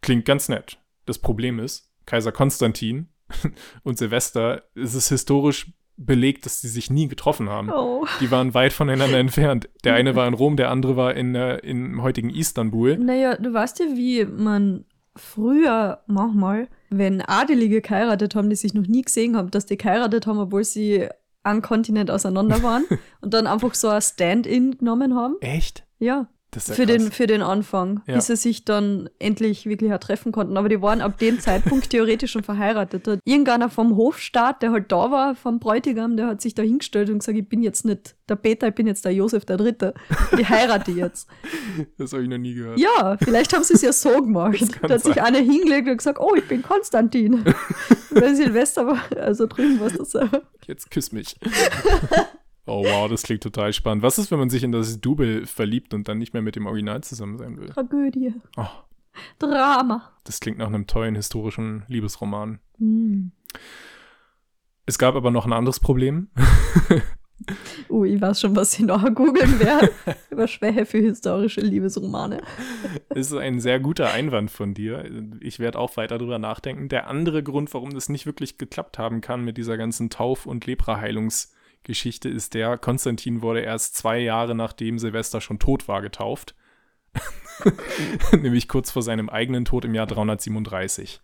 [0.01, 0.79] Klingt ganz nett.
[1.05, 3.09] Das Problem ist, Kaiser Konstantin
[3.83, 7.71] und Silvester, es ist historisch belegt, dass sie sich nie getroffen haben.
[7.71, 8.05] Oh.
[8.19, 9.69] Die waren weit voneinander entfernt.
[9.83, 12.97] Der eine war in Rom, der andere war in, äh, im heutigen Istanbul.
[12.97, 14.85] Naja, du weißt ja, wie man
[15.15, 20.27] früher manchmal, wenn Adelige geheiratet haben, die sich noch nie gesehen haben, dass die geheiratet
[20.27, 21.07] haben, obwohl sie
[21.43, 22.83] einen Kontinent auseinander waren
[23.21, 25.35] und dann einfach so ein Stand-in genommen haben.
[25.39, 25.85] Echt?
[25.99, 26.27] Ja
[26.63, 26.85] für, krass.
[26.87, 28.15] den, für den Anfang, Ja.
[28.15, 30.57] bis sie sich dann endlich wirklich auch treffen konnten.
[30.57, 33.19] Aber die waren ab dem Zeitpunkt theoretisch schon verheiratet.
[33.25, 37.19] Irgendeiner vom Hofstaat, der halt da war, vom Bräutigam, der hat sich da hingestellt und
[37.19, 39.93] gesagt, ich bin jetzt nicht der Peter, ich bin jetzt der Josef der Dritte.
[40.37, 41.27] Ich heirate jetzt.
[41.97, 42.79] Das habe ich noch nie gehört.
[42.79, 44.61] Ja, vielleicht haben sie es ja so gemacht.
[44.61, 45.25] Das Da hat sich sein.
[45.25, 47.43] einer hingelegt und gesagt, oh, ich bin Konstantin.
[48.11, 50.21] Weil Silvester war, also drüben war das so.
[50.67, 51.35] Jetzt küss mich.
[52.67, 54.01] Oh wow, das klingt total spannend.
[54.03, 56.65] Was ist, wenn man sich in das Double verliebt und dann nicht mehr mit dem
[56.65, 57.69] Original zusammen sein will?
[57.69, 58.33] Tragödie.
[58.57, 58.65] Oh,
[59.39, 60.11] Drama.
[60.23, 62.59] das klingt nach einem tollen historischen Liebesroman.
[62.79, 63.31] Hm.
[64.87, 66.29] Es gab aber noch ein anderes Problem.
[67.89, 69.91] Oh, ich weiß schon, was ich nachher googeln werde.
[70.29, 72.41] Über Schwäche für historische Liebesromane.
[73.09, 75.03] Es ist ein sehr guter Einwand von dir.
[75.41, 76.87] Ich werde auch weiter drüber nachdenken.
[76.87, 80.65] Der andere Grund, warum das nicht wirklich geklappt haben kann mit dieser ganzen Tauf- und
[81.85, 86.55] Lepraheilungsgeschichte, ist der, Konstantin wurde erst zwei Jahre nachdem Silvester schon tot war getauft.
[88.31, 91.21] Nämlich kurz vor seinem eigenen Tod im Jahr 337.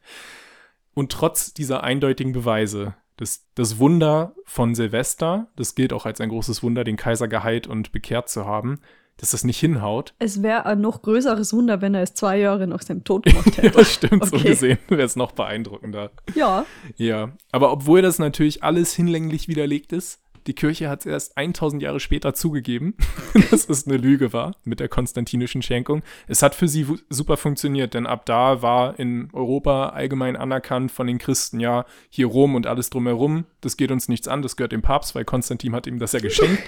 [0.93, 6.29] Und trotz dieser eindeutigen Beweise, das, das Wunder von Silvester, das gilt auch als ein
[6.29, 8.79] großes Wunder, den Kaiser geheilt und bekehrt zu haben,
[9.17, 12.65] dass das nicht hinhaut, Es wäre ein noch größeres Wunder, wenn er es zwei Jahre
[12.65, 13.77] nach seinem Tod gemacht hätte.
[13.77, 14.49] Ja, stimmt, so Okay.
[14.49, 16.11] gesehen wäre es noch beeindruckender.
[16.33, 21.37] ja, Ja, aber obwohl das natürlich alles hinlänglich widerlegt ist, die Kirche hat es erst
[21.37, 22.95] 1000 Jahre später zugegeben,
[23.51, 26.01] dass es eine Lüge war mit der konstantinischen Schenkung.
[26.27, 31.07] Es hat für sie super funktioniert, denn ab da war in Europa allgemein anerkannt von
[31.07, 34.71] den Christen, ja, hier Rom und alles drumherum, das geht uns nichts an, das gehört
[34.71, 36.61] dem Papst, weil Konstantin hat ihm das ja geschenkt.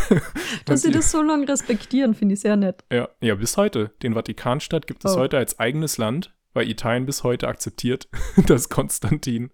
[0.64, 2.84] dass sie das so lange respektieren, finde ich sehr nett.
[2.92, 3.90] Ja, ja, bis heute.
[4.02, 5.20] Den Vatikanstadt gibt es Oh.
[5.20, 8.08] heute als eigenes Land, weil Italien bis heute akzeptiert,
[8.46, 9.50] dass Konstantin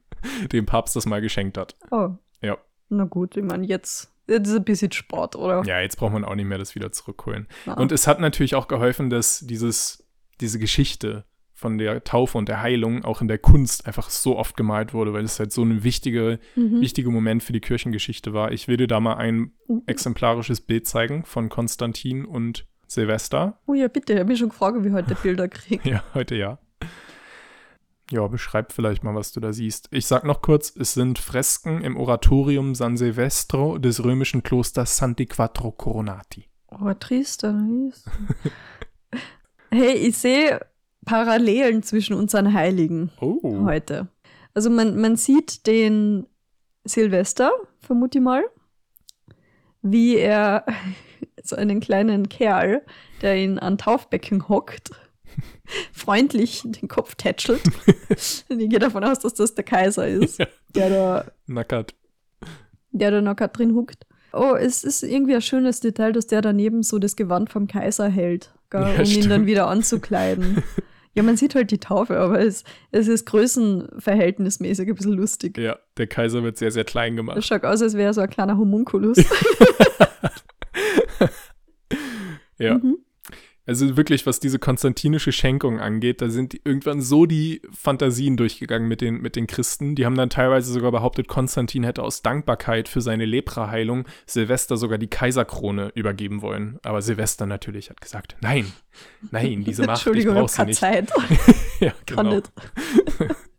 [0.52, 1.76] dem Papst das mal geschenkt hat.
[1.90, 2.10] Oh.
[2.88, 5.62] Na gut, ich meine, jetzt, jetzt ist ein bisschen Sport, oder?
[5.66, 7.46] Ja, jetzt braucht man auch nicht mehr das wieder zurückholen.
[7.66, 7.74] Na.
[7.74, 10.06] Und es hat natürlich auch geholfen, dass dieses,
[10.40, 14.56] diese Geschichte von der Taufe und der Heilung auch in der Kunst einfach so oft
[14.58, 16.80] gemalt wurde, weil es halt so ein wichtige, Mhm.
[16.82, 18.52] wichtiger Moment für die Kirchengeschichte war.
[18.52, 19.82] Ich will dir da mal ein Mhm.
[19.86, 23.58] exemplarisches Bild zeigen von Konstantin und Silvester.
[23.66, 25.80] Oh ja, bitte, ich habe mich schon gefragt, wie heute Bilder kriege.
[25.90, 26.58] Ja, heute ja.
[28.10, 29.88] Ja, beschreib vielleicht mal, was du da siehst.
[29.90, 35.26] Ich sag noch kurz, es sind Fresken im Oratorium San Silvestro des römischen Klosters Santi
[35.26, 36.44] Quattro Coronati.
[36.68, 37.52] Oh, triste.
[39.70, 40.60] hey, ich sehe
[41.04, 43.64] Parallelen zwischen unseren Heiligen Oh.
[43.64, 44.08] heute.
[44.54, 46.26] Also man, man sieht den
[46.84, 48.44] Silvester, vermute ich mal,
[49.82, 50.64] wie er
[51.42, 52.82] so einen kleinen Kerl,
[53.22, 54.90] der in ein Taufbecken hockt,
[55.92, 57.62] freundlich den Kopf tätschelt.
[58.48, 60.46] Und ich gehe davon aus, dass das der Kaiser ist, Ja.
[60.74, 61.94] der da Nackert.
[62.92, 64.06] der da grad drin huckt.
[64.32, 68.08] Oh, es ist irgendwie ein schönes Detail, dass der daneben so das Gewand vom Kaiser
[68.08, 69.46] hält, gell, Ja, um ihn dann stimmt.
[69.46, 70.62] wieder anzukleiden.
[71.18, 75.56] Ja, man sieht halt die Taufe, aber es, es ist größenverhältnismäßig ein bisschen lustig.
[75.56, 77.42] Ja, der Kaiser wird sehr, sehr klein Es gemacht.
[77.42, 79.16] schaut aus, als wäre er so ein kleiner Homunculus.
[82.58, 82.74] Ja.
[82.78, 82.98] Mhm.
[83.66, 89.00] Also wirklich, was diese konstantinische Schenkung angeht, da sind irgendwann so die Fantasien durchgegangen mit
[89.00, 89.96] den, mit den Christen.
[89.96, 94.98] Die haben dann teilweise sogar behauptet, Konstantin hätte aus Dankbarkeit für seine Lepraheilung Silvester sogar
[94.98, 96.78] die Kaiserkrone übergeben wollen.
[96.84, 98.72] Aber Silvester natürlich hat gesagt, nein,
[99.32, 100.80] nein, diese Macht, ich Entschuldigung, ich brauche sie keine nicht.
[100.80, 101.10] Zeit.
[101.80, 102.36] Ja, Kann genau.
[102.36, 102.52] nicht.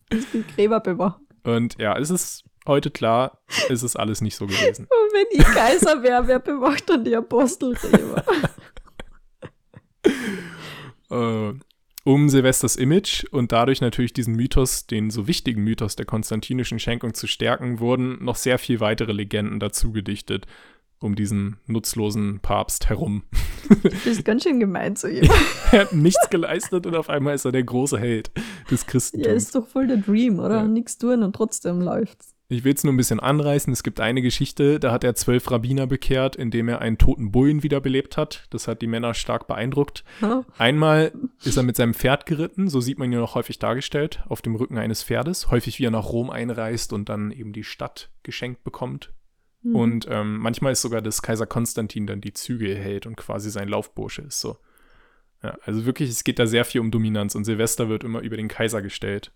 [0.10, 1.28] Ich bin Gräber bewachen.
[1.44, 4.86] Und ja, es ist heute klar, es ist alles nicht so gewesen.
[4.90, 8.24] Und wenn ich Kaiser wäre, wer bewacht dann die Apostelgräber?
[11.10, 11.54] äh,
[12.04, 17.14] um Silvesters Image und dadurch natürlich diesen Mythos, den so wichtigen Mythos der konstantinischen Schenkung
[17.14, 20.46] zu stärken, wurden noch sehr viel weitere Legenden dazu gedichtet,
[21.00, 23.24] um diesen nutzlosen Papst herum.
[23.70, 25.30] Du bist ganz schön gemein zu ihm.
[25.72, 28.32] er hat nichts geleistet und auf einmal ist er der große Held
[28.72, 29.44] des Ja, Christentums.
[29.44, 30.62] ist doch voll der Dream, oder?
[30.62, 30.68] Ja.
[30.68, 32.37] Nichts tun und trotzdem läuft's.
[32.50, 33.74] Ich will es nur ein bisschen anreißen.
[33.74, 37.62] Es gibt eine Geschichte, da hat er zwölf Rabbiner bekehrt, indem er einen toten Bullen
[37.62, 38.48] wiederbelebt hat.
[38.52, 40.06] Das hat die Männer stark beeindruckt.
[40.22, 40.46] Ha?
[40.58, 41.12] Einmal
[41.44, 44.56] ist er mit seinem Pferd geritten, so sieht man ihn auch häufig dargestellt, auf dem
[44.56, 45.52] Rücken eines Pferdes.
[45.52, 49.12] Häufig wie er nach Rom einreist und dann eben die Stadt geschenkt bekommt.
[49.64, 49.76] Mhm.
[49.76, 53.68] Und ähm, manchmal ist sogar das Kaiser Konstantin dann die Züge hält und quasi sein
[53.68, 54.56] Laufbursche ist so.
[55.44, 58.38] Ja, also wirklich, es geht da sehr viel um Dominanz und Silvester wird immer über
[58.38, 59.34] den Kaiser gestellt.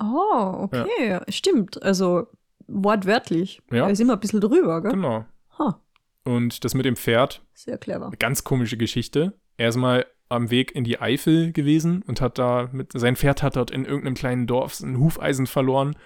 [0.00, 1.20] Oh, okay.
[1.28, 1.82] Stimmt.
[1.82, 2.26] Also
[2.66, 3.60] wortwörtlich.
[3.70, 3.86] Ja.
[3.86, 4.92] Er ist immer ein bisschen drüber, gell?
[4.92, 5.24] Genau.
[5.58, 5.80] Ha,
[6.24, 8.10] Und das mit dem Pferd, sehr clever.
[8.18, 9.34] ganz komische Geschichte.
[9.56, 13.42] Er ist mal am Weg in die Eifel gewesen und hat da mit, sein Pferd
[13.42, 15.96] hat dort in irgendeinem kleinen Dorf ein Hufeisen verloren.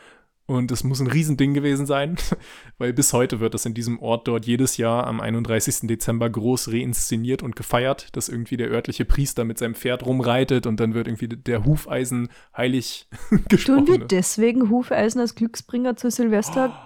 [0.46, 2.16] Und es muss ein Riesending gewesen sein,
[2.78, 5.87] weil bis heute wird das in diesem Ort dort jedes Jahr am 31.
[5.88, 10.80] Dezember groß reinszeniert und gefeiert, dass irgendwie der örtliche Priester mit seinem Pferd rumreitet und
[10.80, 14.09] dann wird irgendwie der Hufeisen heilig Tun wir gesprochen.
[14.11, 16.78] deswegen Hufeisen als Glücksbringer zu Silvester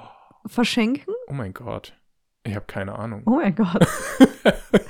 [0.46, 1.12] verschenken?
[1.26, 1.94] Oh mein Gott.
[2.44, 3.22] Ich habe keine Ahnung.
[3.26, 3.86] Oh mein Gott.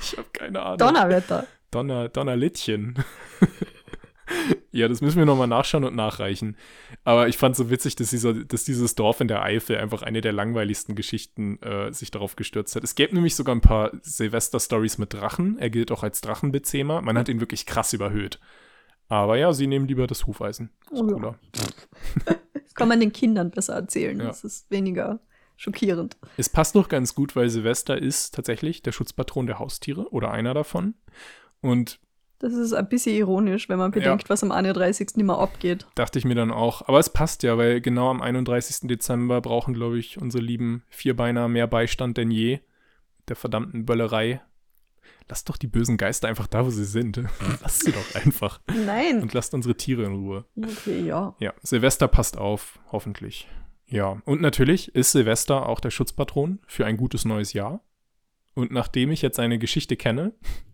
[0.01, 0.77] Ich habe keine Ahnung.
[0.77, 1.45] Donnerwetter.
[1.71, 2.95] Donner, Donnerlittchen.
[4.71, 6.55] Ja, das müssen wir nochmal nachschauen und nachreichen.
[7.03, 10.21] Aber ich fand so witzig, dass, dieser, dass dieses Dorf in der Eifel einfach eine
[10.21, 12.83] der langweiligsten Geschichten äh, sich darauf gestürzt hat.
[12.83, 15.57] Es gäbe nämlich sogar ein paar Silvester-Stories mit Drachen.
[15.59, 17.01] Er gilt auch als Drachenbezähmer.
[17.01, 18.39] Man hat ihn wirklich krass überhöht.
[19.07, 20.69] Aber ja, sie nehmen lieber das Hufeisen.
[20.91, 21.13] Ist Oh ja.
[21.13, 21.35] cooler.
[22.53, 24.19] Das kann man den Kindern besser erzählen.
[24.19, 24.27] Ja.
[24.27, 25.19] Das ist weniger
[25.57, 26.15] schockierend.
[26.37, 30.53] Es passt noch ganz gut, weil Silvester ist tatsächlich der Schutzpatron der Haustiere oder einer
[30.53, 30.93] davon.
[31.61, 31.99] Und
[32.39, 35.17] Das ist ein bisschen ironisch, wenn man bedenkt, was am 31.
[35.17, 35.85] immer abgeht.
[35.95, 36.87] Dachte ich mir dann auch.
[36.87, 38.87] Aber es passt ja, weil genau am 31.
[38.87, 42.59] Dezember brauchen, glaube ich, unsere lieben Vierbeiner mehr Beistand denn je.
[43.27, 44.41] Der verdammten Böllerei.
[45.27, 47.21] Lasst doch die bösen Geister einfach da, wo sie sind.
[47.61, 48.61] Lasst sie doch einfach.
[48.67, 49.21] Nein.
[49.21, 50.45] Und lasst unsere Tiere in Ruhe.
[50.57, 51.35] Okay, ja.
[51.39, 53.47] Ja, Silvester passt auf, hoffentlich.
[53.85, 57.83] Ja, und natürlich ist Silvester auch der Schutzpatron für ein gutes neues Jahr.
[58.55, 60.33] Und nachdem ich jetzt seine Geschichte kenne,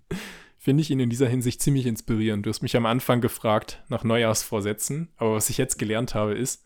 [0.65, 2.43] finde ich ihn in dieser Hinsicht ziemlich inspirierend.
[2.43, 6.65] Du hast mich am Anfang gefragt nach Neujahrsvorsätzen, aber was ich jetzt gelernt habe ist,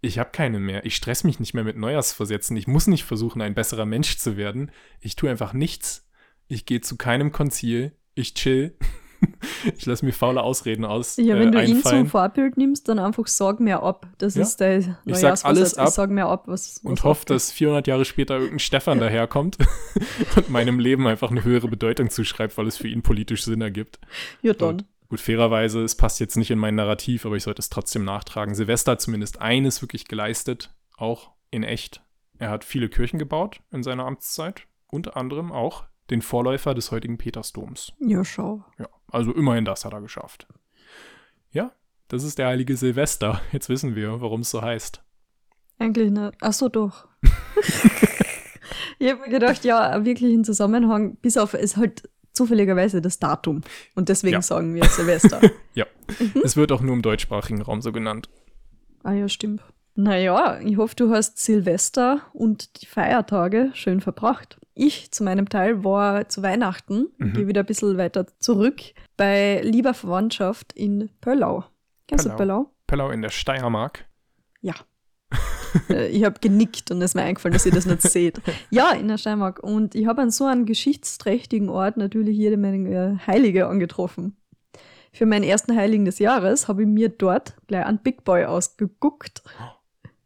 [0.00, 0.86] ich habe keine mehr.
[0.86, 2.56] Ich stress mich nicht mehr mit Neujahrsvorsätzen.
[2.56, 4.70] Ich muss nicht versuchen, ein besserer Mensch zu werden.
[5.00, 6.08] Ich tue einfach nichts.
[6.46, 7.90] Ich gehe zu keinem Konzil.
[8.14, 8.76] Ich chill.
[9.76, 11.16] ich lasse mir faule Ausreden aus.
[11.16, 14.06] Ja, wenn äh, du ihn zum Vorbild nimmst, dann einfach sag mir ab.
[14.18, 14.42] Das Ja.
[14.42, 16.80] ist der Ich sag alles ab Ich sag mir ab, was.
[16.82, 19.58] was und hoffe, dass 400 Jahre später irgendein Stefan daherkommt
[20.36, 23.98] und meinem Leben einfach eine höhere Bedeutung zuschreibt, weil es für ihn politisch Sinn ergibt.
[24.42, 24.68] Ja, dann.
[24.68, 28.04] Und gut, fairerweise, es passt jetzt nicht in mein Narrativ, aber ich sollte es trotzdem
[28.04, 28.54] nachtragen.
[28.54, 32.02] Silvester hat zumindest eines wirklich geleistet, auch in echt.
[32.38, 37.18] Er hat viele Kirchen gebaut in seiner Amtszeit, unter anderem auch den Vorläufer des heutigen
[37.18, 37.92] Petersdoms.
[38.00, 38.64] Ja, schau.
[38.78, 40.46] Ja, also immerhin das hat er geschafft.
[41.50, 41.72] Ja,
[42.08, 43.40] das ist der heilige Silvester.
[43.52, 45.02] Jetzt wissen wir, warum es so heißt.
[45.78, 46.34] Eigentlich nicht.
[46.40, 47.08] Ach so, doch.
[48.98, 53.60] ich habe mir gedacht, ja, wirklich im Zusammenhang, bis auf es halt zufälligerweise das Datum.
[53.94, 54.42] Und deswegen Ja.
[54.42, 55.40] sagen wir Silvester.
[55.74, 55.86] Ja,
[56.44, 58.28] es wird auch nur im deutschsprachigen Raum so genannt.
[59.04, 59.62] ah ja, stimmt.
[59.94, 64.58] Naja, ich hoffe, du hast Silvester und die Feiertage schön verbracht.
[64.74, 67.32] Ich zu meinem Teil war zu Weihnachten, Mhm.
[67.34, 68.80] gehe wieder ein bisschen weiter zurück,
[69.18, 71.64] bei lieber Verwandtschaft in Pöllau.
[72.08, 72.70] Kennst du Pöllau.
[72.86, 73.10] Pöllau?
[73.10, 74.06] In der Steiermark.
[74.60, 74.74] Ja.
[75.88, 78.42] Äh, ich habe genickt und es ist mir eingefallen, dass ihr das nicht seht.
[78.68, 79.58] Ja, in der Steiermark.
[79.62, 84.36] Und ich habe an so einem geschichtsträchtigen Ort natürlich jede Menge Heilige angetroffen.
[85.14, 89.42] Für meinen ersten Heiligen des Jahres habe ich mir dort gleich einen Big Boy ausgeguckt.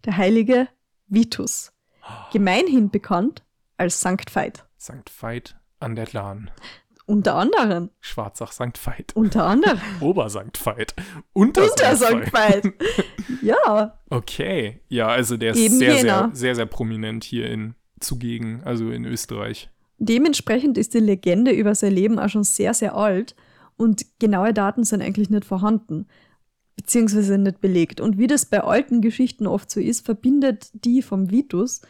[0.06, 0.68] Der heilige
[1.08, 1.72] Vitus.
[2.32, 3.44] Gemeinhin bekannt
[3.76, 4.64] als Sankt Veit.
[4.80, 5.10] St.
[5.20, 6.50] Veit an der Lahn.
[7.06, 7.90] Unter anderem.
[8.00, 8.78] Schwarzach St.
[8.84, 9.14] Veit.
[9.14, 9.80] Unter anderem.
[10.00, 10.64] Ober St.
[10.64, 10.94] Veit.
[11.32, 12.32] Unter, Unter St.
[12.32, 12.72] Veit.
[13.42, 13.98] ja.
[14.10, 14.80] Okay.
[14.88, 16.30] Ja, also der ist Eben sehr, sehr, jener.
[16.32, 19.70] sehr, sehr prominent hier in zugegen, also in Österreich.
[19.98, 23.34] Dementsprechend ist die Legende über sein Leben auch schon sehr, sehr alt
[23.76, 26.06] und genaue Daten sind eigentlich nicht vorhanden,
[26.76, 28.00] beziehungsweise nicht belegt.
[28.00, 31.80] Und wie das bei alten Geschichten oft so ist, verbindet die vom Vitus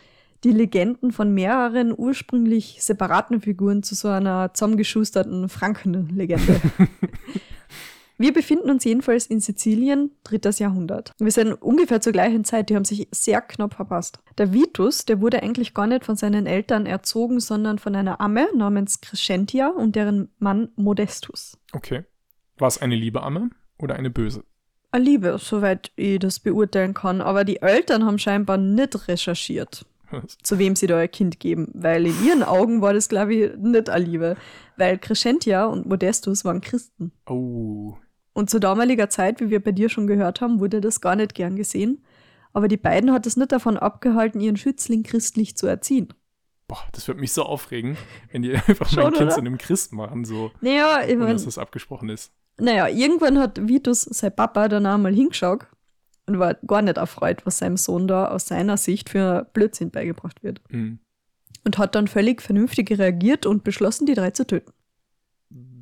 [0.44, 6.60] die Legenden von mehreren ursprünglich separaten Figuren zu so einer zusammengeschusterten Franken-Legende.
[8.18, 11.12] Wir befinden uns jedenfalls in Sizilien, drittes Jahrhundert.
[11.18, 14.20] Wir sind ungefähr zur gleichen Zeit, die haben sich sehr knapp verpasst.
[14.38, 18.48] Der Vitus, der wurde eigentlich gar nicht von seinen Eltern erzogen, sondern von einer Amme
[18.54, 21.58] namens Crescentia und deren Mann Modestus.
[21.72, 22.04] Okay.
[22.56, 24.44] War es eine liebe Amme oder eine böse?
[24.96, 29.84] Eine Liebe, soweit ich das beurteilen kann, aber die Eltern haben scheinbar nicht recherchiert,
[30.42, 33.56] zu wem sie da ihr Kind geben, weil in ihren Augen war das, glaube ich,
[33.58, 34.36] nicht eine Liebe,
[34.78, 37.12] weil Crescentia und Modestus waren Christen.
[37.28, 37.98] Oh.
[38.32, 41.34] Und zu damaliger Zeit, wie wir bei dir schon gehört haben, wurde das gar nicht
[41.34, 42.02] gern gesehen.
[42.54, 46.08] Aber die beiden hat es nicht davon abgehalten, ihren Schützling christlich zu erziehen.
[46.68, 47.98] Boah, das wird mich so aufregen,
[48.32, 49.34] wenn die einfach Schon, mein Kind oder?
[49.34, 52.32] zu einem Christ machen, so, Naja, ich mein, dass das abgesprochen ist.
[52.58, 55.66] Naja, irgendwann hat Vitus sein Papa dann einmal hingeschaut
[56.26, 60.42] und war gar nicht erfreut, was seinem Sohn da aus seiner Sicht für Blödsinn beigebracht
[60.42, 60.60] wird.
[60.70, 60.98] Hm.
[61.64, 64.72] Und hat dann völlig vernünftig reagiert und beschlossen, die drei zu töten.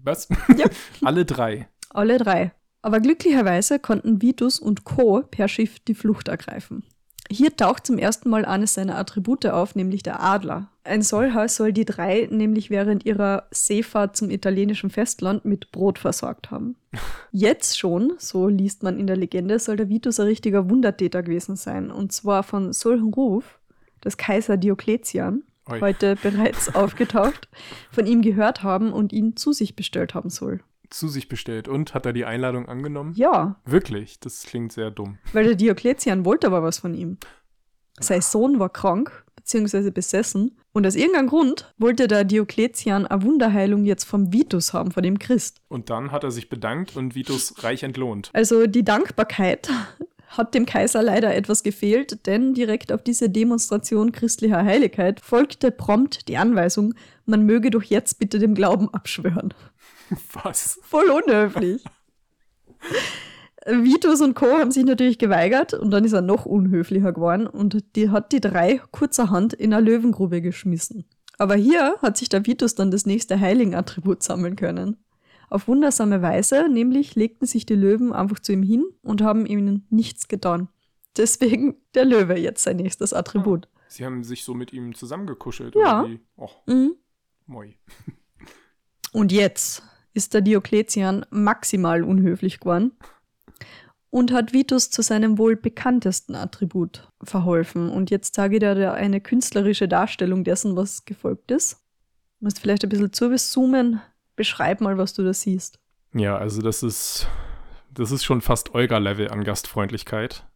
[0.02, 0.28] Was?
[0.56, 0.66] Ja.
[1.02, 1.68] Alle drei.
[1.90, 2.52] Alle drei.
[2.82, 5.22] Aber glücklicherweise konnten Vitus und Co.
[5.22, 6.84] per Schiff die Flucht ergreifen.
[7.30, 10.68] Hier taucht zum ersten Mal eines seiner Attribute auf, nämlich der Adler.
[10.84, 16.50] Ein solcher soll die drei nämlich während ihrer Seefahrt zum italienischen Festland mit Brot versorgt
[16.50, 16.76] haben.
[17.32, 21.56] Jetzt schon, so liest man in der Legende, soll der Vitus ein richtiger Wundertäter gewesen
[21.56, 21.90] sein.
[21.90, 23.58] Und zwar von solchem Ruf,
[24.02, 27.48] dass Kaiser Diokletian, heute bereits aufgetaucht,
[27.90, 30.60] von ihm gehört haben und ihn zu sich bestellt haben soll.
[30.94, 31.66] Zu sich bestellt.
[31.66, 33.14] Und hat er die Einladung angenommen?
[33.16, 34.20] Ja, Wirklich?
[34.20, 35.18] Das klingt sehr dumm.
[35.32, 37.18] weil der Diokletian wollte aber was von ihm.
[38.00, 43.84] Sein Sohn war krank, beziehungsweise besessen, und aus irgendeinem Grund wollte der Diokletian eine Wunderheilung
[43.84, 45.60] jetzt vom Vitus haben, von dem Christ.
[45.68, 48.30] Und dann hat er sich bedankt und Vitus reich entlohnt.
[48.32, 49.68] Also die Dankbarkeit
[50.28, 56.26] hat dem Kaiser leider etwas gefehlt, denn direkt auf diese Demonstration christlicher Heiligkeit folgte prompt
[56.26, 56.94] die Anweisung,
[57.26, 59.54] man möge doch jetzt bitte dem Glauben abschwören.
[60.42, 60.78] Was?
[60.82, 61.84] Voll unhöflich.
[63.66, 64.46] Vitus und Co.
[64.58, 68.40] haben sich natürlich geweigert und dann ist er noch unhöflicher geworden und die hat die
[68.40, 71.06] drei kurzerhand in eine Löwengrube geschmissen.
[71.38, 74.98] Aber hier hat sich der Vitus dann das nächste Heiligenattribut sammeln können.
[75.48, 79.86] Auf wundersame Weise, nämlich legten sich die Löwen einfach zu ihm hin und haben ihnen
[79.88, 80.68] nichts getan.
[81.16, 83.68] Deswegen der Löwe jetzt sein nächstes Attribut.
[83.88, 85.74] Sie haben sich so mit ihm zusammengekuschelt.
[85.74, 86.00] Ja.
[86.02, 86.20] Oder wie?
[86.36, 86.96] Och, Mhm.
[87.46, 87.74] moi.
[89.12, 89.82] Und jetzt
[90.14, 92.92] ist der Diokletian maximal unhöflich geworden
[94.14, 97.90] und hat Vitus zu seinem wohl bekanntesten Attribut verholfen.
[97.90, 101.82] Und jetzt sage ich dir eine künstlerische Darstellung dessen, was gefolgt ist.
[102.38, 104.00] Du musst vielleicht ein bisschen zoomen.
[104.36, 105.80] Beschreib mal, was du da siehst.
[106.12, 107.26] Ja, also das ist,
[107.92, 110.46] das ist schon fast Olga-Level an Gastfreundlichkeit.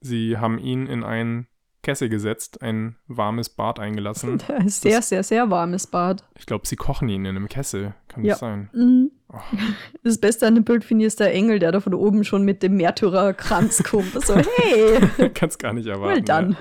[0.00, 1.46] Sie haben ihn in ein
[1.82, 4.40] Kessel gesetzt, ein warmes Bad eingelassen.
[4.48, 6.24] Ein sehr, sehr, sehr warmes Bad.
[6.38, 7.94] Ich glaube, sie kochen ihn in einem Kessel.
[8.08, 8.34] Kann Ja.
[8.34, 8.70] das sein?
[8.72, 9.10] Mhm.
[9.28, 9.38] Oh.
[10.04, 12.44] Das Beste an dem Bild finde ich ist der Engel, der da von oben schon
[12.44, 14.12] mit dem Märtyrerkranz kommt.
[14.24, 15.30] So, hey!
[15.34, 16.16] Kann's gar nicht erwarten.
[16.16, 16.56] Well done.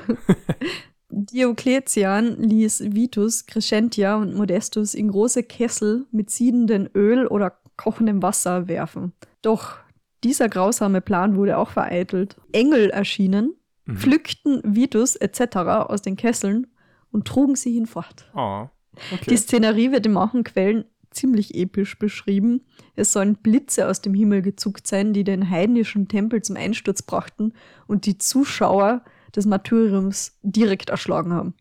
[1.10, 8.68] Diokletian ließ Vitus, Crescentia und Modestus in große Kessel mit siedendem Öl oder kochendem Wasser
[8.68, 9.12] werfen.
[9.42, 9.76] Doch
[10.24, 12.38] dieser grausame Plan wurde auch vereitelt.
[12.54, 13.61] Engel erschienen, Ja.
[13.92, 13.98] Mhm.
[13.98, 15.58] pflückten Vitus etc.
[15.88, 16.68] aus den Kesseln
[17.12, 18.30] und trugen sie hinfort.
[18.36, 18.68] Oh,
[19.12, 19.38] Die okay.
[19.38, 22.62] Szenerie wird in manchen Quellen ziemlich episch beschrieben.
[22.96, 27.54] Es sollen Blitze aus dem Himmel gezuckt sein, die den heidnischen Tempel zum Einsturz brachten
[27.88, 29.04] und die Zuschauer
[29.36, 31.54] des Martyriums direkt erschlagen haben.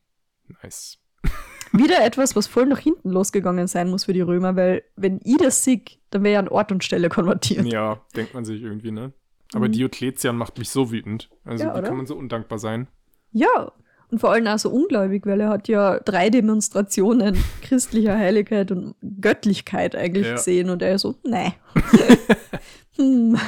[0.62, 0.98] Nice.
[1.72, 5.36] Wieder etwas, was voll nach hinten losgegangen sein muss für die Römer, weil wenn ich
[5.36, 7.66] das sieg, dann wäre ja an Ort und Stelle konvertiert.
[7.66, 9.12] Ja, denkt man sich irgendwie, ne?
[9.52, 9.72] Aber Mhm.
[9.72, 11.28] Diokletian macht mich so wütend.
[11.44, 11.88] Also, Ja, wie oder?
[11.88, 12.86] kann man so undankbar sein?
[13.32, 13.72] Ja,
[14.10, 18.94] und vor allem auch so ungläubig, weil er hat ja drei Demonstrationen christlicher Heiligkeit und
[19.20, 20.34] Göttlichkeit eigentlich Ja.
[20.34, 21.52] gesehen und er so, nee.
[22.96, 23.38] hm.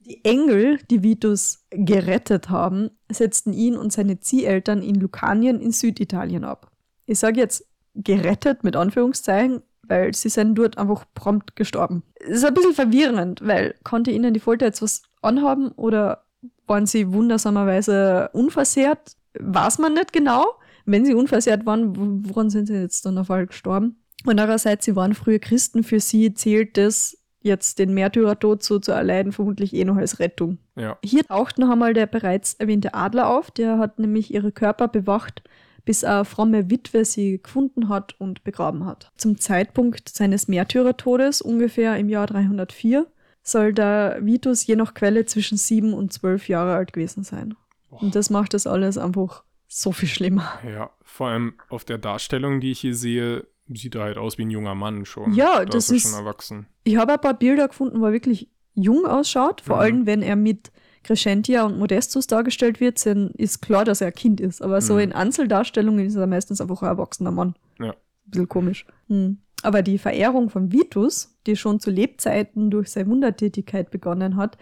[0.00, 6.44] Die Engel, die Vitus gerettet haben, setzten ihn und seine Zieheltern in Lucanien in Süditalien
[6.44, 6.70] ab.
[7.06, 12.02] Ich sage jetzt gerettet mit Anführungszeichen, weil sie sind dort einfach prompt gestorben.
[12.20, 16.24] Es ist ein bisschen verwirrend, weil konnte ihnen die Folter jetzt was anhaben oder
[16.66, 19.16] waren sie wundersamerweise unversehrt?
[19.38, 20.46] Weiß man nicht genau.
[20.84, 23.96] Wenn sie unversehrt waren, woran sind sie jetzt dann auf einmal gestorben?
[24.24, 28.92] Und andererseits, sie waren früher Christen, für sie zählt das jetzt den Märtyrertod so zu
[28.92, 30.58] erleiden vermutlich eh noch als Rettung.
[30.74, 30.98] Ja.
[31.04, 35.42] Hier taucht noch einmal der bereits erwähnte Adler auf, der hat nämlich ihre Körper bewacht,
[35.86, 39.10] bis eine fromme Witwe sie gefunden hat und begraben hat.
[39.16, 43.06] Zum Zeitpunkt seines Märtyrertodes, ungefähr im Jahr 304,
[43.42, 47.54] soll der Vitus je nach Quelle zwischen sieben und zwölf Jahre alt gewesen sein.
[47.88, 48.02] Boah.
[48.02, 50.58] Und das macht das alles einfach so viel schlimmer.
[50.68, 54.44] Ja, vor allem auf der Darstellung, die ich hier sehe, sieht er halt aus wie
[54.44, 55.32] ein junger Mann schon.
[55.34, 56.66] Ja, da das ist ist- schon erwachsen.
[56.84, 59.60] Ich habe ein paar Bilder gefunden, wo er wirklich jung ausschaut.
[59.60, 59.82] Vor Mhm.
[59.82, 60.70] allem, wenn er mit
[61.06, 64.60] Crescentia und Modestus dargestellt wird, dann ist klar, dass er ein Kind ist.
[64.60, 65.00] Aber so Mhm.
[65.00, 67.54] in Einzeldarstellungen ist er meistens einfach ein erwachsener Mann.
[67.78, 67.90] Ja.
[67.90, 67.94] Ein
[68.30, 68.86] bisschen komisch.
[69.08, 69.38] Hm.
[69.62, 74.58] Aber die Verehrung von Vitus, die schon zu Lebzeiten durch seine Wundertätigkeit begonnen hat,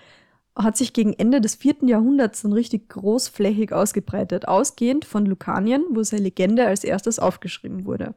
[0.57, 6.03] hat sich gegen Ende des vierten Jahrhunderts dann richtig großflächig ausgebreitet, ausgehend von Lucanien, wo
[6.05, 8.14] seine Legende als erstes aufgeschrieben wurde.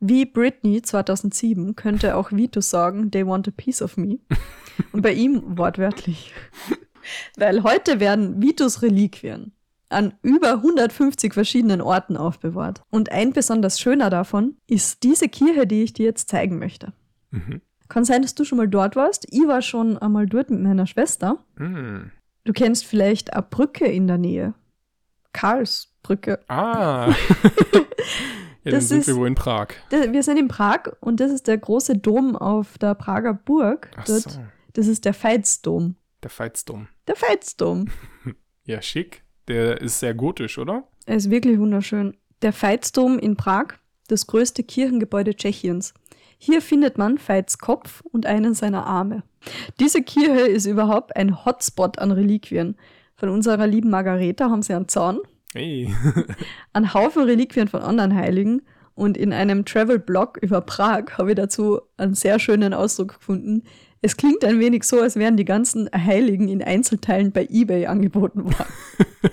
[0.00, 4.18] Wie Britney 2007 könnte auch Vitus sagen, they want a piece of me.
[4.92, 6.32] Und bei ihm wortwörtlich.
[7.36, 9.52] Weil heute werden Vitus Reliquien
[9.88, 12.82] an über 150 verschiedenen Orten aufbewahrt.
[12.90, 16.92] Und ein besonders schöner davon ist diese Kirche, die ich dir jetzt zeigen möchte.
[17.30, 17.60] Mhm.
[17.88, 19.26] Kann sein, dass du schon mal dort warst.
[19.30, 21.36] Ich war schon einmal dort mit meiner Schwester.
[21.58, 22.10] Hm.
[22.44, 24.54] Du kennst vielleicht eine Brücke in der Nähe.
[25.34, 26.40] Karlsbrücke.
[26.48, 27.08] Ah.
[28.64, 29.68] ja, Das sind ist- wir wohl in Prag.
[29.90, 33.90] Wir sind in Prag und das ist der große Dom auf der Prager Burg.
[33.96, 34.40] Ach Dort, so,
[34.72, 35.96] Das ist der Veitsdom.
[36.22, 36.88] der Veitsdom.
[37.06, 37.88] Der Veitsdom.
[38.64, 39.24] Ja, schick.
[39.48, 40.84] Der ist sehr gotisch, oder?
[41.06, 42.16] Er ist wirklich wunderschön.
[42.42, 43.74] Der Veitsdom in Prag,
[44.06, 45.94] das größte Kirchengebäude Tschechiens.
[46.38, 49.24] Hier findet man Veits Kopf und einen seiner Arme.
[49.80, 52.76] Diese Kirche ist überhaupt ein Hotspot an Reliquien.
[53.16, 55.18] Von unserer lieben Margareta haben sie einen Zaun,
[55.54, 55.92] Hey.
[56.72, 58.62] einen Haufen Reliquien von anderen Heiligen
[58.94, 63.64] und in einem Travel-Blog über Prag habe ich dazu einen sehr schönen Ausdruck gefunden.
[64.04, 68.44] Es klingt ein wenig so, als wären die ganzen Heiligen in Einzelteilen bei eBay angeboten
[68.44, 68.66] worden.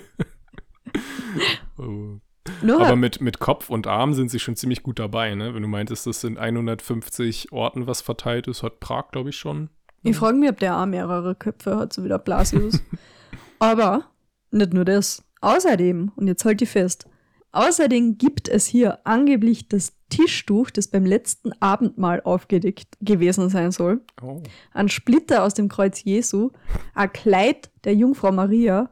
[1.78, 2.20] Oh.
[2.62, 5.54] Aber mit, mit Kopf und Arm sind sie schon ziemlich gut dabei, ne?
[5.54, 9.70] Wenn du meintest, das sind 150 Orten, was verteilt ist, hat Prag, glaube ich, schon.
[10.02, 12.82] Ich frage mich, ob der auch mehrere Köpfe hat, so wie der Blasius.
[13.58, 14.10] Aber
[14.50, 15.22] nicht nur das.
[15.40, 17.06] Außerdem, und jetzt halt die fest,
[17.52, 24.00] außerdem gibt es hier angeblich das Tischtuch, das beim letzten Abendmahl aufgedeckt gewesen sein soll,
[24.22, 24.42] Oh.
[24.72, 26.50] ein Splitter aus dem Kreuz Jesu,
[26.94, 28.90] ein Kleid der Jungfrau Maria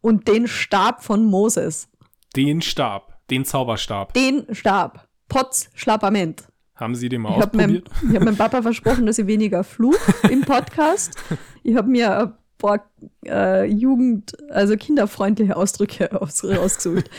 [0.00, 1.88] und den Stab von Moses.
[2.36, 4.14] Den Stab, den Zauberstab.
[4.14, 5.08] Den Stab.
[5.28, 6.44] Potz Schlappament.
[6.74, 8.08] Haben sie den mal Ich habe meinem, ausprobiert?
[8.10, 9.98] ich hab meinem Papa versprochen, dass ich weniger fluch
[10.30, 11.14] im Podcast.
[11.62, 12.90] Ich habe mir ein paar
[13.26, 17.10] äh, Jugend-, also kinderfreundliche Ausdrücke aus, rausgesucht.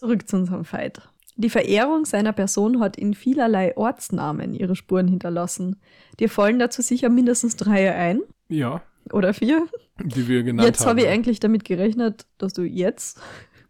[0.00, 1.02] Zurück zu unserem Fight.
[1.36, 5.76] Die Verehrung seiner Person hat in vielerlei Ortsnamen ihre Spuren hinterlassen.
[6.18, 8.80] Dir fallen dazu sicher mindestens drei ein Ja,
[9.12, 9.66] oder vier.
[10.02, 10.88] die wir genannt Jetzt haben.
[10.90, 13.20] habe ich eigentlich damit gerechnet, dass du jetzt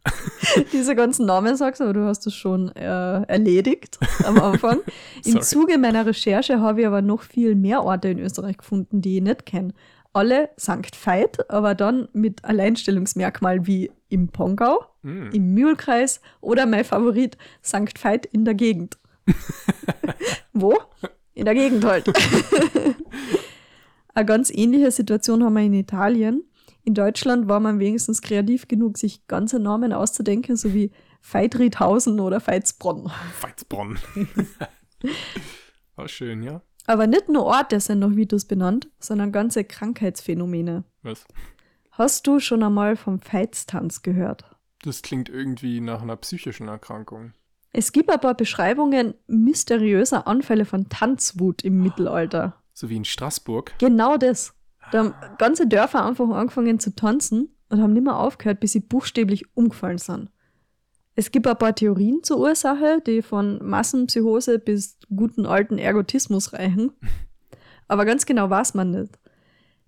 [0.72, 4.78] diese ganzen Namen sagst, aber du hast es schon äh, erledigt am Anfang.
[5.24, 5.41] Im.
[5.43, 9.22] Zuge meiner Recherche habe ich aber noch viel mehr Orte in Österreich gefunden, die ich
[9.22, 9.74] nicht kenne.
[10.12, 10.97] Alle St.
[11.05, 15.30] Veit, aber dann mit Alleinstellungsmerkmal wie im Pongau, Hm.
[15.32, 18.03] im Mühlkreis oder mein Favorit St.
[18.03, 18.98] Veit in der Gegend.
[20.53, 20.78] Wo?
[21.34, 22.09] In der Gegend halt.
[24.14, 26.44] Eine ganz ähnliche Situation haben wir in Italien.
[26.84, 30.90] In Deutschland war man wenigstens kreativ genug, sich ganze Namen auszudenken, so wie
[31.22, 33.11] Veidriedhausen oder Veitsbronn.
[33.40, 33.98] Veitsbronn.
[35.96, 36.62] War schön, ja?
[36.86, 40.84] Aber nicht nur Orte sind nach Vitus benannt, sondern ganze Krankheitsphänomene.
[41.03, 41.24] Was?
[41.92, 44.44] Hast du schon einmal vom Veitstanz gehört?
[44.83, 47.33] Das klingt irgendwie nach einer psychischen Erkrankung.
[47.72, 52.57] Es gibt aber Beschreibungen mysteriöser Anfälle von Tanzwut im Mittelalter.
[52.72, 53.74] So wie in Straßburg.
[53.78, 54.55] Genau das.
[54.91, 58.81] Da haben ganze Dörfer einfach angefangen zu tanzen und haben nicht mehr aufgehört, bis sie
[58.81, 60.31] buchstäblich umgefallen sind.
[61.14, 66.93] Es gibt ein paar Theorien zur Ursache, die von Massenpsychose bis guten alten Ergotismus reichen.
[67.89, 69.18] Aber ganz genau weiß man nicht.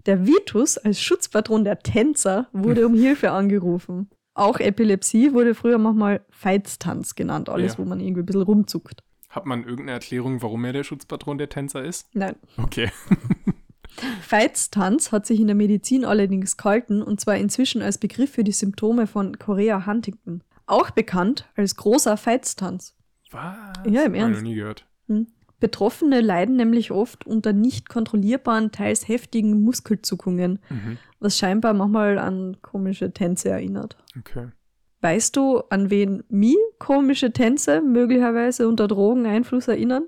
[0.07, 4.11] Der Vitus als Schutzpatron der Tänzer wurde um Hilfe angerufen.
[4.35, 7.79] Auch Epilepsie wurde früher manchmal Veitstanz genannt, alles, Ja.
[7.79, 9.03] wo man irgendwie ein bisschen rumzuckt.
[9.29, 12.07] Hat man irgendeine Erklärung, warum er der Schutzpatron der Tänzer ist?
[12.15, 12.37] Nein.
[12.59, 12.91] Okay.
[14.29, 18.53] Veitstanz hat sich in der Medizin allerdings gehalten und zwar inzwischen als Begriff für die
[18.53, 20.43] Symptome von Chorea Huntington.
[20.67, 22.97] Auch bekannt als großer Veitstanz.
[23.31, 23.57] Was?
[23.87, 24.37] Ja, im Hab ich Ernst.
[24.41, 24.87] noch nie gehört.
[25.63, 30.99] Betroffene leiden nämlich oft unter nicht kontrollierbaren, teils heftigen Muskelzuckungen, Mhm.
[31.21, 33.97] was scheinbar manchmal an komische Tänze erinnert.
[34.19, 34.49] Okay.
[35.01, 40.07] Weißt du, an wen mich komische Tänze möglicherweise unter Drogeneinfluss erinnern?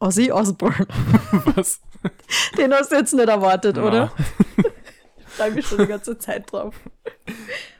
[0.00, 0.86] Ozzy Osbourne.
[1.56, 1.80] Was?
[2.58, 3.82] Den hast du jetzt nicht erwartet, Ja.
[3.84, 4.12] oder?
[5.32, 6.74] Ich freue mich schon die ganze Zeit drauf.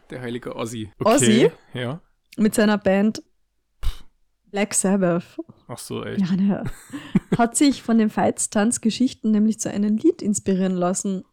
[0.09, 0.91] Der heilige Ozzy.
[1.05, 1.51] Ozzy?
[1.75, 2.01] Ja.
[2.39, 3.23] Mit seiner Band
[4.51, 5.39] Black Sabbath.
[5.69, 6.21] Ach so, echt.
[6.21, 6.65] Ja, der
[7.39, 11.25] hat sich von den Feitstanz-Geschichten nämlich zu einem Lied inspirieren lassen.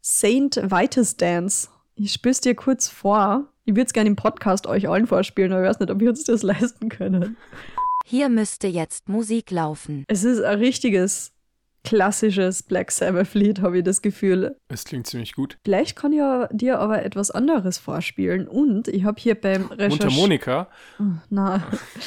[0.00, 1.68] Saint Vitus Dance.
[1.94, 3.48] Ich spür's dir kurz vor.
[3.64, 6.10] Ich würde es gerne im Podcast euch allen vorspielen, aber ich weiß nicht, ob wir
[6.10, 7.36] uns das leisten können.
[8.04, 10.04] Hier müsste jetzt Musik laufen.
[10.08, 11.32] Es ist ein richtiges,
[11.84, 14.56] klassisches Black Sabbath-Lied, habe ich das Gefühl.
[14.68, 15.58] Es klingt ziemlich gut.
[15.64, 16.20] Vielleicht kann ich
[16.52, 18.48] dir aber etwas anderes vorspielen.
[18.48, 19.90] Und ich habe hier beim Recherchieren.
[19.90, 20.68] Mundharmonika.
[21.30, 21.62] Na,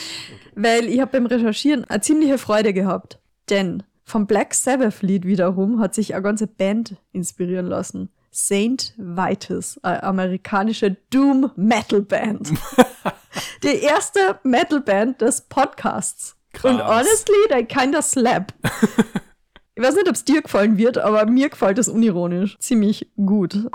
[0.56, 3.20] weil ich habe beim Recherchieren eine ziemliche Freude gehabt.
[3.50, 8.10] Denn vom Black Sabbath Lied wiederum hat sich eine ganze Band inspirieren lassen.
[8.32, 12.52] Saint Vitus, eine amerikanische Doom Metal Band.
[13.64, 16.36] Die erste Metal Band des Podcasts.
[16.54, 16.72] Krass.
[16.72, 18.54] Und honestly, they kinda slap.
[19.76, 22.58] ich weiß nicht, ob es dir gefallen wird, aber mir gefällt es unironisch.
[22.60, 23.68] Ziemlich gut.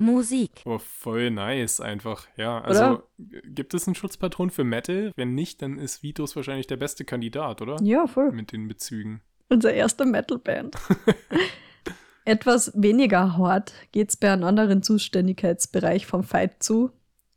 [0.00, 0.50] Musik.
[0.64, 2.28] Oh, voll nice einfach.
[2.36, 5.10] Ja, also g- gibt es einen Schutzpatron für Metal?
[5.16, 7.76] Wenn nicht, dann ist Vitus wahrscheinlich der beste Kandidat, oder?
[7.82, 8.30] Ja, voll.
[8.30, 9.22] Mit den Bezügen.
[9.48, 10.76] Unsere erste Metalband.
[12.24, 16.90] Etwas weniger hart geht's bei einem anderen Zuständigkeitsbereich vom Fight zu.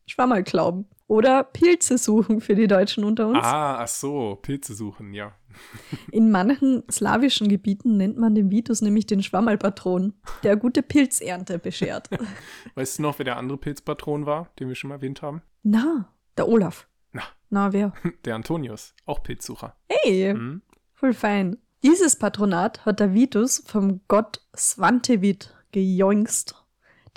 [0.06, 0.86] Schwammerglauben.
[1.12, 3.40] Oder Pilze suchen für die Deutschen unter uns.
[3.44, 5.34] Ah, ach so, Pilze suchen, ja.
[6.14, 12.10] In manchen slawischen Gebieten nennt man den Vitus nämlich den Schwammerlpatron, der gute Pilzernte beschert.
[12.76, 15.42] Weißt du noch, wer der andere Pilzpatron war, den wir schon mal erwähnt haben?
[15.64, 16.08] Na,
[16.38, 16.88] der Olaf.
[17.12, 17.24] Na.
[17.50, 17.92] Na, wer?
[18.24, 19.76] Der Antonius, auch Pilzsucher.
[19.90, 20.62] Hey, Hm?
[20.94, 21.58] voll fein.
[21.84, 26.56] Dieses Patronat hat der Vitus vom Gott Svantevit gejoingst,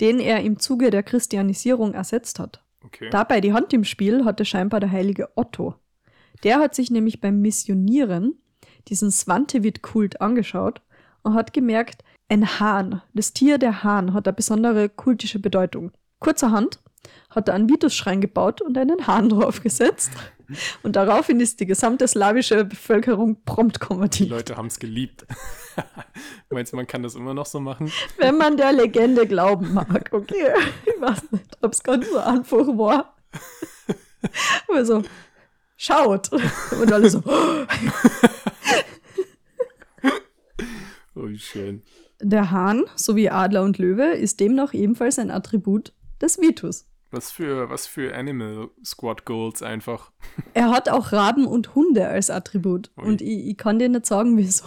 [0.01, 2.64] den er im Zuge der Christianisierung ersetzt hat.
[2.85, 3.09] Okay.
[3.09, 5.75] Dabei die Hand im Spiel hatte scheinbar der heilige Otto.
[6.43, 8.35] Der hat sich nämlich beim Missionieren
[8.87, 10.81] diesen Svantevit-Kult angeschaut
[11.23, 15.91] und hat gemerkt, ein Hahn, das Tier der Hahn, hat eine besondere kultische Bedeutung.
[16.19, 16.79] Kurzerhand
[17.29, 20.11] hat er einen Vitusschrein gebaut und einen Hahn draufgesetzt.
[20.83, 24.29] Und daraufhin ist die gesamte slawische Bevölkerung prompt Die konvertiert.
[24.29, 25.25] Leute haben es geliebt.
[26.49, 27.91] Meinst du, man kann das immer noch so machen?
[28.17, 30.53] Wenn man der Legende glauben mag, okay.
[30.85, 33.15] Ich weiß nicht, ob es ganz so einfach war.
[34.69, 35.03] Also,
[35.77, 36.31] schaut.
[36.31, 37.21] Und alle so,
[41.17, 41.81] Oh, wie schön.
[42.21, 46.85] der Hahn sowie Adler und Löwe ist demnach ebenfalls ein Attribut des Vitus.
[47.15, 50.11] Was für, was für Animal Squad Goals einfach.
[50.53, 52.91] Er hat auch Raben und Hunde als Attribut.
[52.97, 53.05] Ui.
[53.05, 54.65] Und ich, ich kann dir nicht sagen, wieso.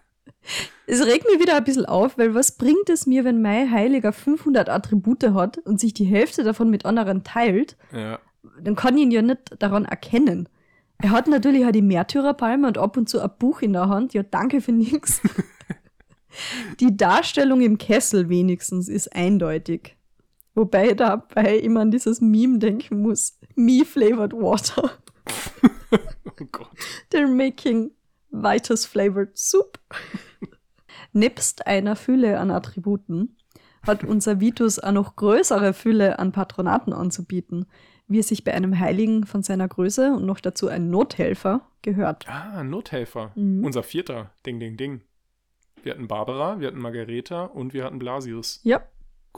[0.86, 4.14] es regt mich wieder ein bisschen auf, weil was bringt es mir, wenn mein Heiliger
[4.14, 7.76] 500 Attribute hat und sich die Hälfte davon mit anderen teilt?
[7.92, 8.18] Ja.
[8.62, 10.48] dann kann ich ihn ja nicht daran erkennen.
[11.02, 14.14] Er hat natürlich auch die Märtyrerpalme und ab und zu ein Buch in der Hand.
[14.14, 15.20] Ja, danke für nix.
[16.80, 19.96] die Darstellung im Kessel wenigstens ist eindeutig.
[20.60, 23.38] Wobei ich dabei immer an dieses Meme denken muss.
[23.54, 24.90] Me flavored water.
[26.38, 26.68] Oh Gott.
[27.10, 27.92] They're making
[28.30, 29.78] Vitus flavored soup.
[31.14, 33.38] Nebst einer Fülle an Attributen
[33.86, 37.64] hat unser Vitus eine noch größere Fülle an Patronaten anzubieten,
[38.06, 42.28] wie es sich bei einem Heiligen von seiner Größe und noch dazu ein Nothelfer gehört.
[42.28, 43.32] Ah, Nothelfer.
[43.34, 43.64] Mhm.
[43.64, 44.30] Unser vierter.
[44.44, 45.00] Ding, ding, ding.
[45.82, 48.60] Wir hatten Barbara, wir hatten Margareta und wir hatten Blasius.
[48.62, 48.82] Ja,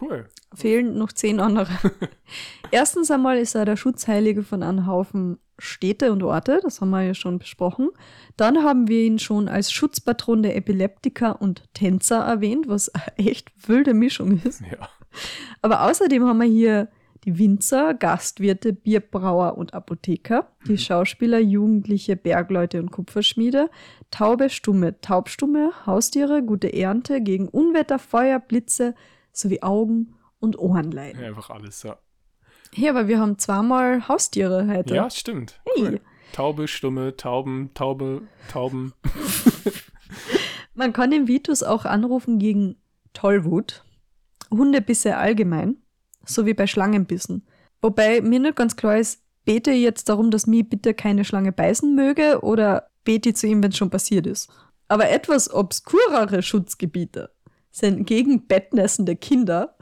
[0.00, 0.26] Cool.
[0.54, 1.68] fehlen noch zehn andere.
[2.70, 7.02] Erstens einmal ist er der Schutzheilige von einem Haufen Städte und Orte, das haben wir
[7.02, 7.90] ja schon besprochen.
[8.36, 13.52] Dann haben wir ihn schon als Schutzpatron der Epileptiker und Tänzer erwähnt, was eine echt
[13.68, 14.60] wilde Mischung ist.
[14.62, 14.88] Ja.
[15.60, 16.88] Aber außerdem haben wir hier
[17.24, 23.70] die Winzer, Gastwirte, Bierbrauer und Apotheker, die Schauspieler, Jugendliche, Bergleute und Kupferschmiede,
[24.10, 28.94] Taube, Stumme, Taubstumme, Haustiere, gute Ernte gegen Unwetter, Feuer, Blitze
[29.32, 31.20] sowie Augen und Ohrenleiden.
[31.20, 31.28] ja.
[31.28, 31.98] Einfach alles, ja.
[32.74, 34.94] Hey, aber wir haben zweimal Haustiere heute.
[34.94, 35.60] Ja, stimmt.
[35.74, 35.84] Hey.
[35.84, 36.00] Cool.
[36.32, 38.94] Taube, Stumme, Tauben, Taube, Tauben.
[40.74, 42.76] Man kann den Vitus auch anrufen gegen
[43.12, 43.84] Tollwut,
[44.50, 45.76] Hundebisse allgemein,
[46.24, 47.46] sowie bei Schlangenbissen.
[47.82, 51.52] Wobei mir nicht ganz klar ist, bete ich jetzt darum, dass mir bitte keine Schlange
[51.52, 54.50] beißen möge oder bete ich zu ihm, wenn es schon passiert ist.
[54.88, 57.30] Aber etwas obskurere Schutzgebiete
[57.72, 59.76] sind gegen bettnässende Kinder,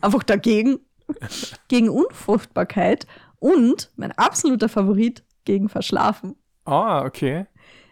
[0.00, 0.80] einfach dagegen,
[1.68, 3.06] gegen Unfruchtbarkeit
[3.38, 6.36] und mein absoluter Favorit gegen Verschlafen.
[6.64, 7.46] Ah, okay.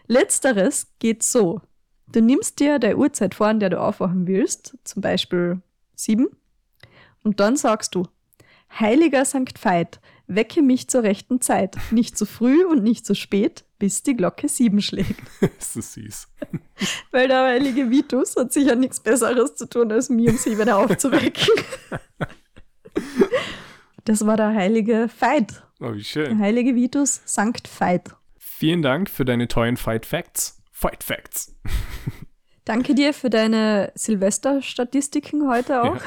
[0.07, 1.61] Letzteres geht so.
[2.07, 5.61] Du nimmst dir der Uhrzeit vor, an der du aufwachen willst, zum Beispiel
[5.95, 6.27] sieben,
[7.23, 8.03] und dann sagst du,
[8.79, 9.99] Heiliger Sankt Veit,
[10.35, 11.77] Wecke mich zur rechten Zeit.
[11.91, 15.21] Nicht zu früh und nicht zu spät, bis die Glocke sieben schlägt.
[15.59, 16.27] das ist süß.
[17.11, 20.77] Weil der heilige Vitus hat sicher nichts Besseres zu tun, als mir um sie wieder
[20.77, 21.47] aufzuwecken.
[24.05, 25.63] Das war der heilige Veit.
[25.79, 26.39] Oh, wie Der schön.
[26.39, 28.09] heilige Vitus Sankt Veit.
[28.37, 30.61] Vielen Dank für deine tollen Fight Facts.
[30.71, 31.55] Fight Facts.
[32.65, 35.97] Danke dir für deine Silvesterstatistiken heute auch.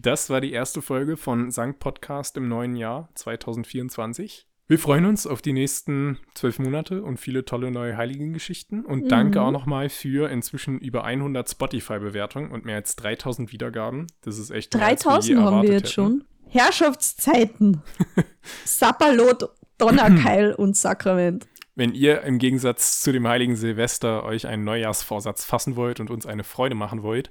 [0.00, 4.46] Das war die erste Folge von Sankt Podcast im neuen Jahr 2024.
[4.68, 8.84] Wir freuen uns auf die nächsten zwölf Monate und viele tolle neue Heiligengeschichten.
[8.84, 9.44] Und danke Mhm.
[9.46, 14.06] auch nochmal für inzwischen über 100 Spotify-Bewertungen und mehr als 3000 Wiedergaben.
[14.20, 15.92] Das ist echt mehr, als wir je 3000 haben wir jetzt hätten.
[15.92, 16.24] schon.
[16.46, 17.82] Herrschaftszeiten.
[18.64, 21.48] Sapperlot, Donnerkeil und Sakrament.
[21.74, 26.24] Wenn ihr im Gegensatz zu dem heiligen Silvester euch einen Neujahrsvorsatz fassen wollt und uns
[26.24, 27.30] eine Freude machen wollt,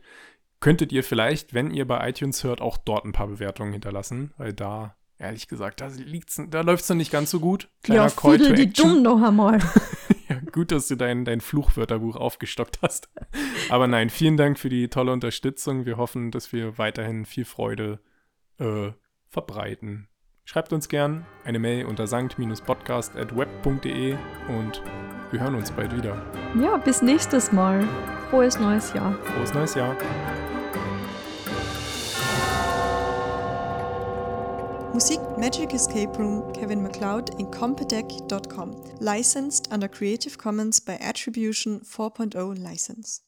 [0.60, 4.54] könntet ihr vielleicht, wenn ihr bei iTunes hört, auch dort ein paar Bewertungen hinterlassen, weil
[4.54, 7.70] da, ehrlich gesagt, da, da läuft es noch nicht ganz so gut.
[7.84, 9.60] Kleiner ja, Call to die dumm noch einmal.
[10.30, 13.08] Ja, gut, dass du dein, dein Fluchwörterbuch aufgestockt hast.
[13.70, 15.86] Aber nein, vielen Dank für die tolle Unterstützung.
[15.86, 18.02] Wir hoffen, dass wir weiterhin viel Freude
[18.60, 18.92] äh,
[19.30, 20.08] verbreiten.
[20.44, 24.82] Schreibt uns gern eine Mail unter sankt-podcast.web.de und
[25.32, 26.22] wir hören uns bald wieder.
[26.62, 27.88] Ja, bis nächstes Mal.
[28.30, 29.14] Frohes neues Jahr.
[29.24, 29.96] Frohes neues Jahr.
[34.98, 38.84] Musik Magic Escape Room Kevin MacLeod in Compedec.com.
[39.00, 43.22] Licensed under Creative Commons by Attribution 4.0 license.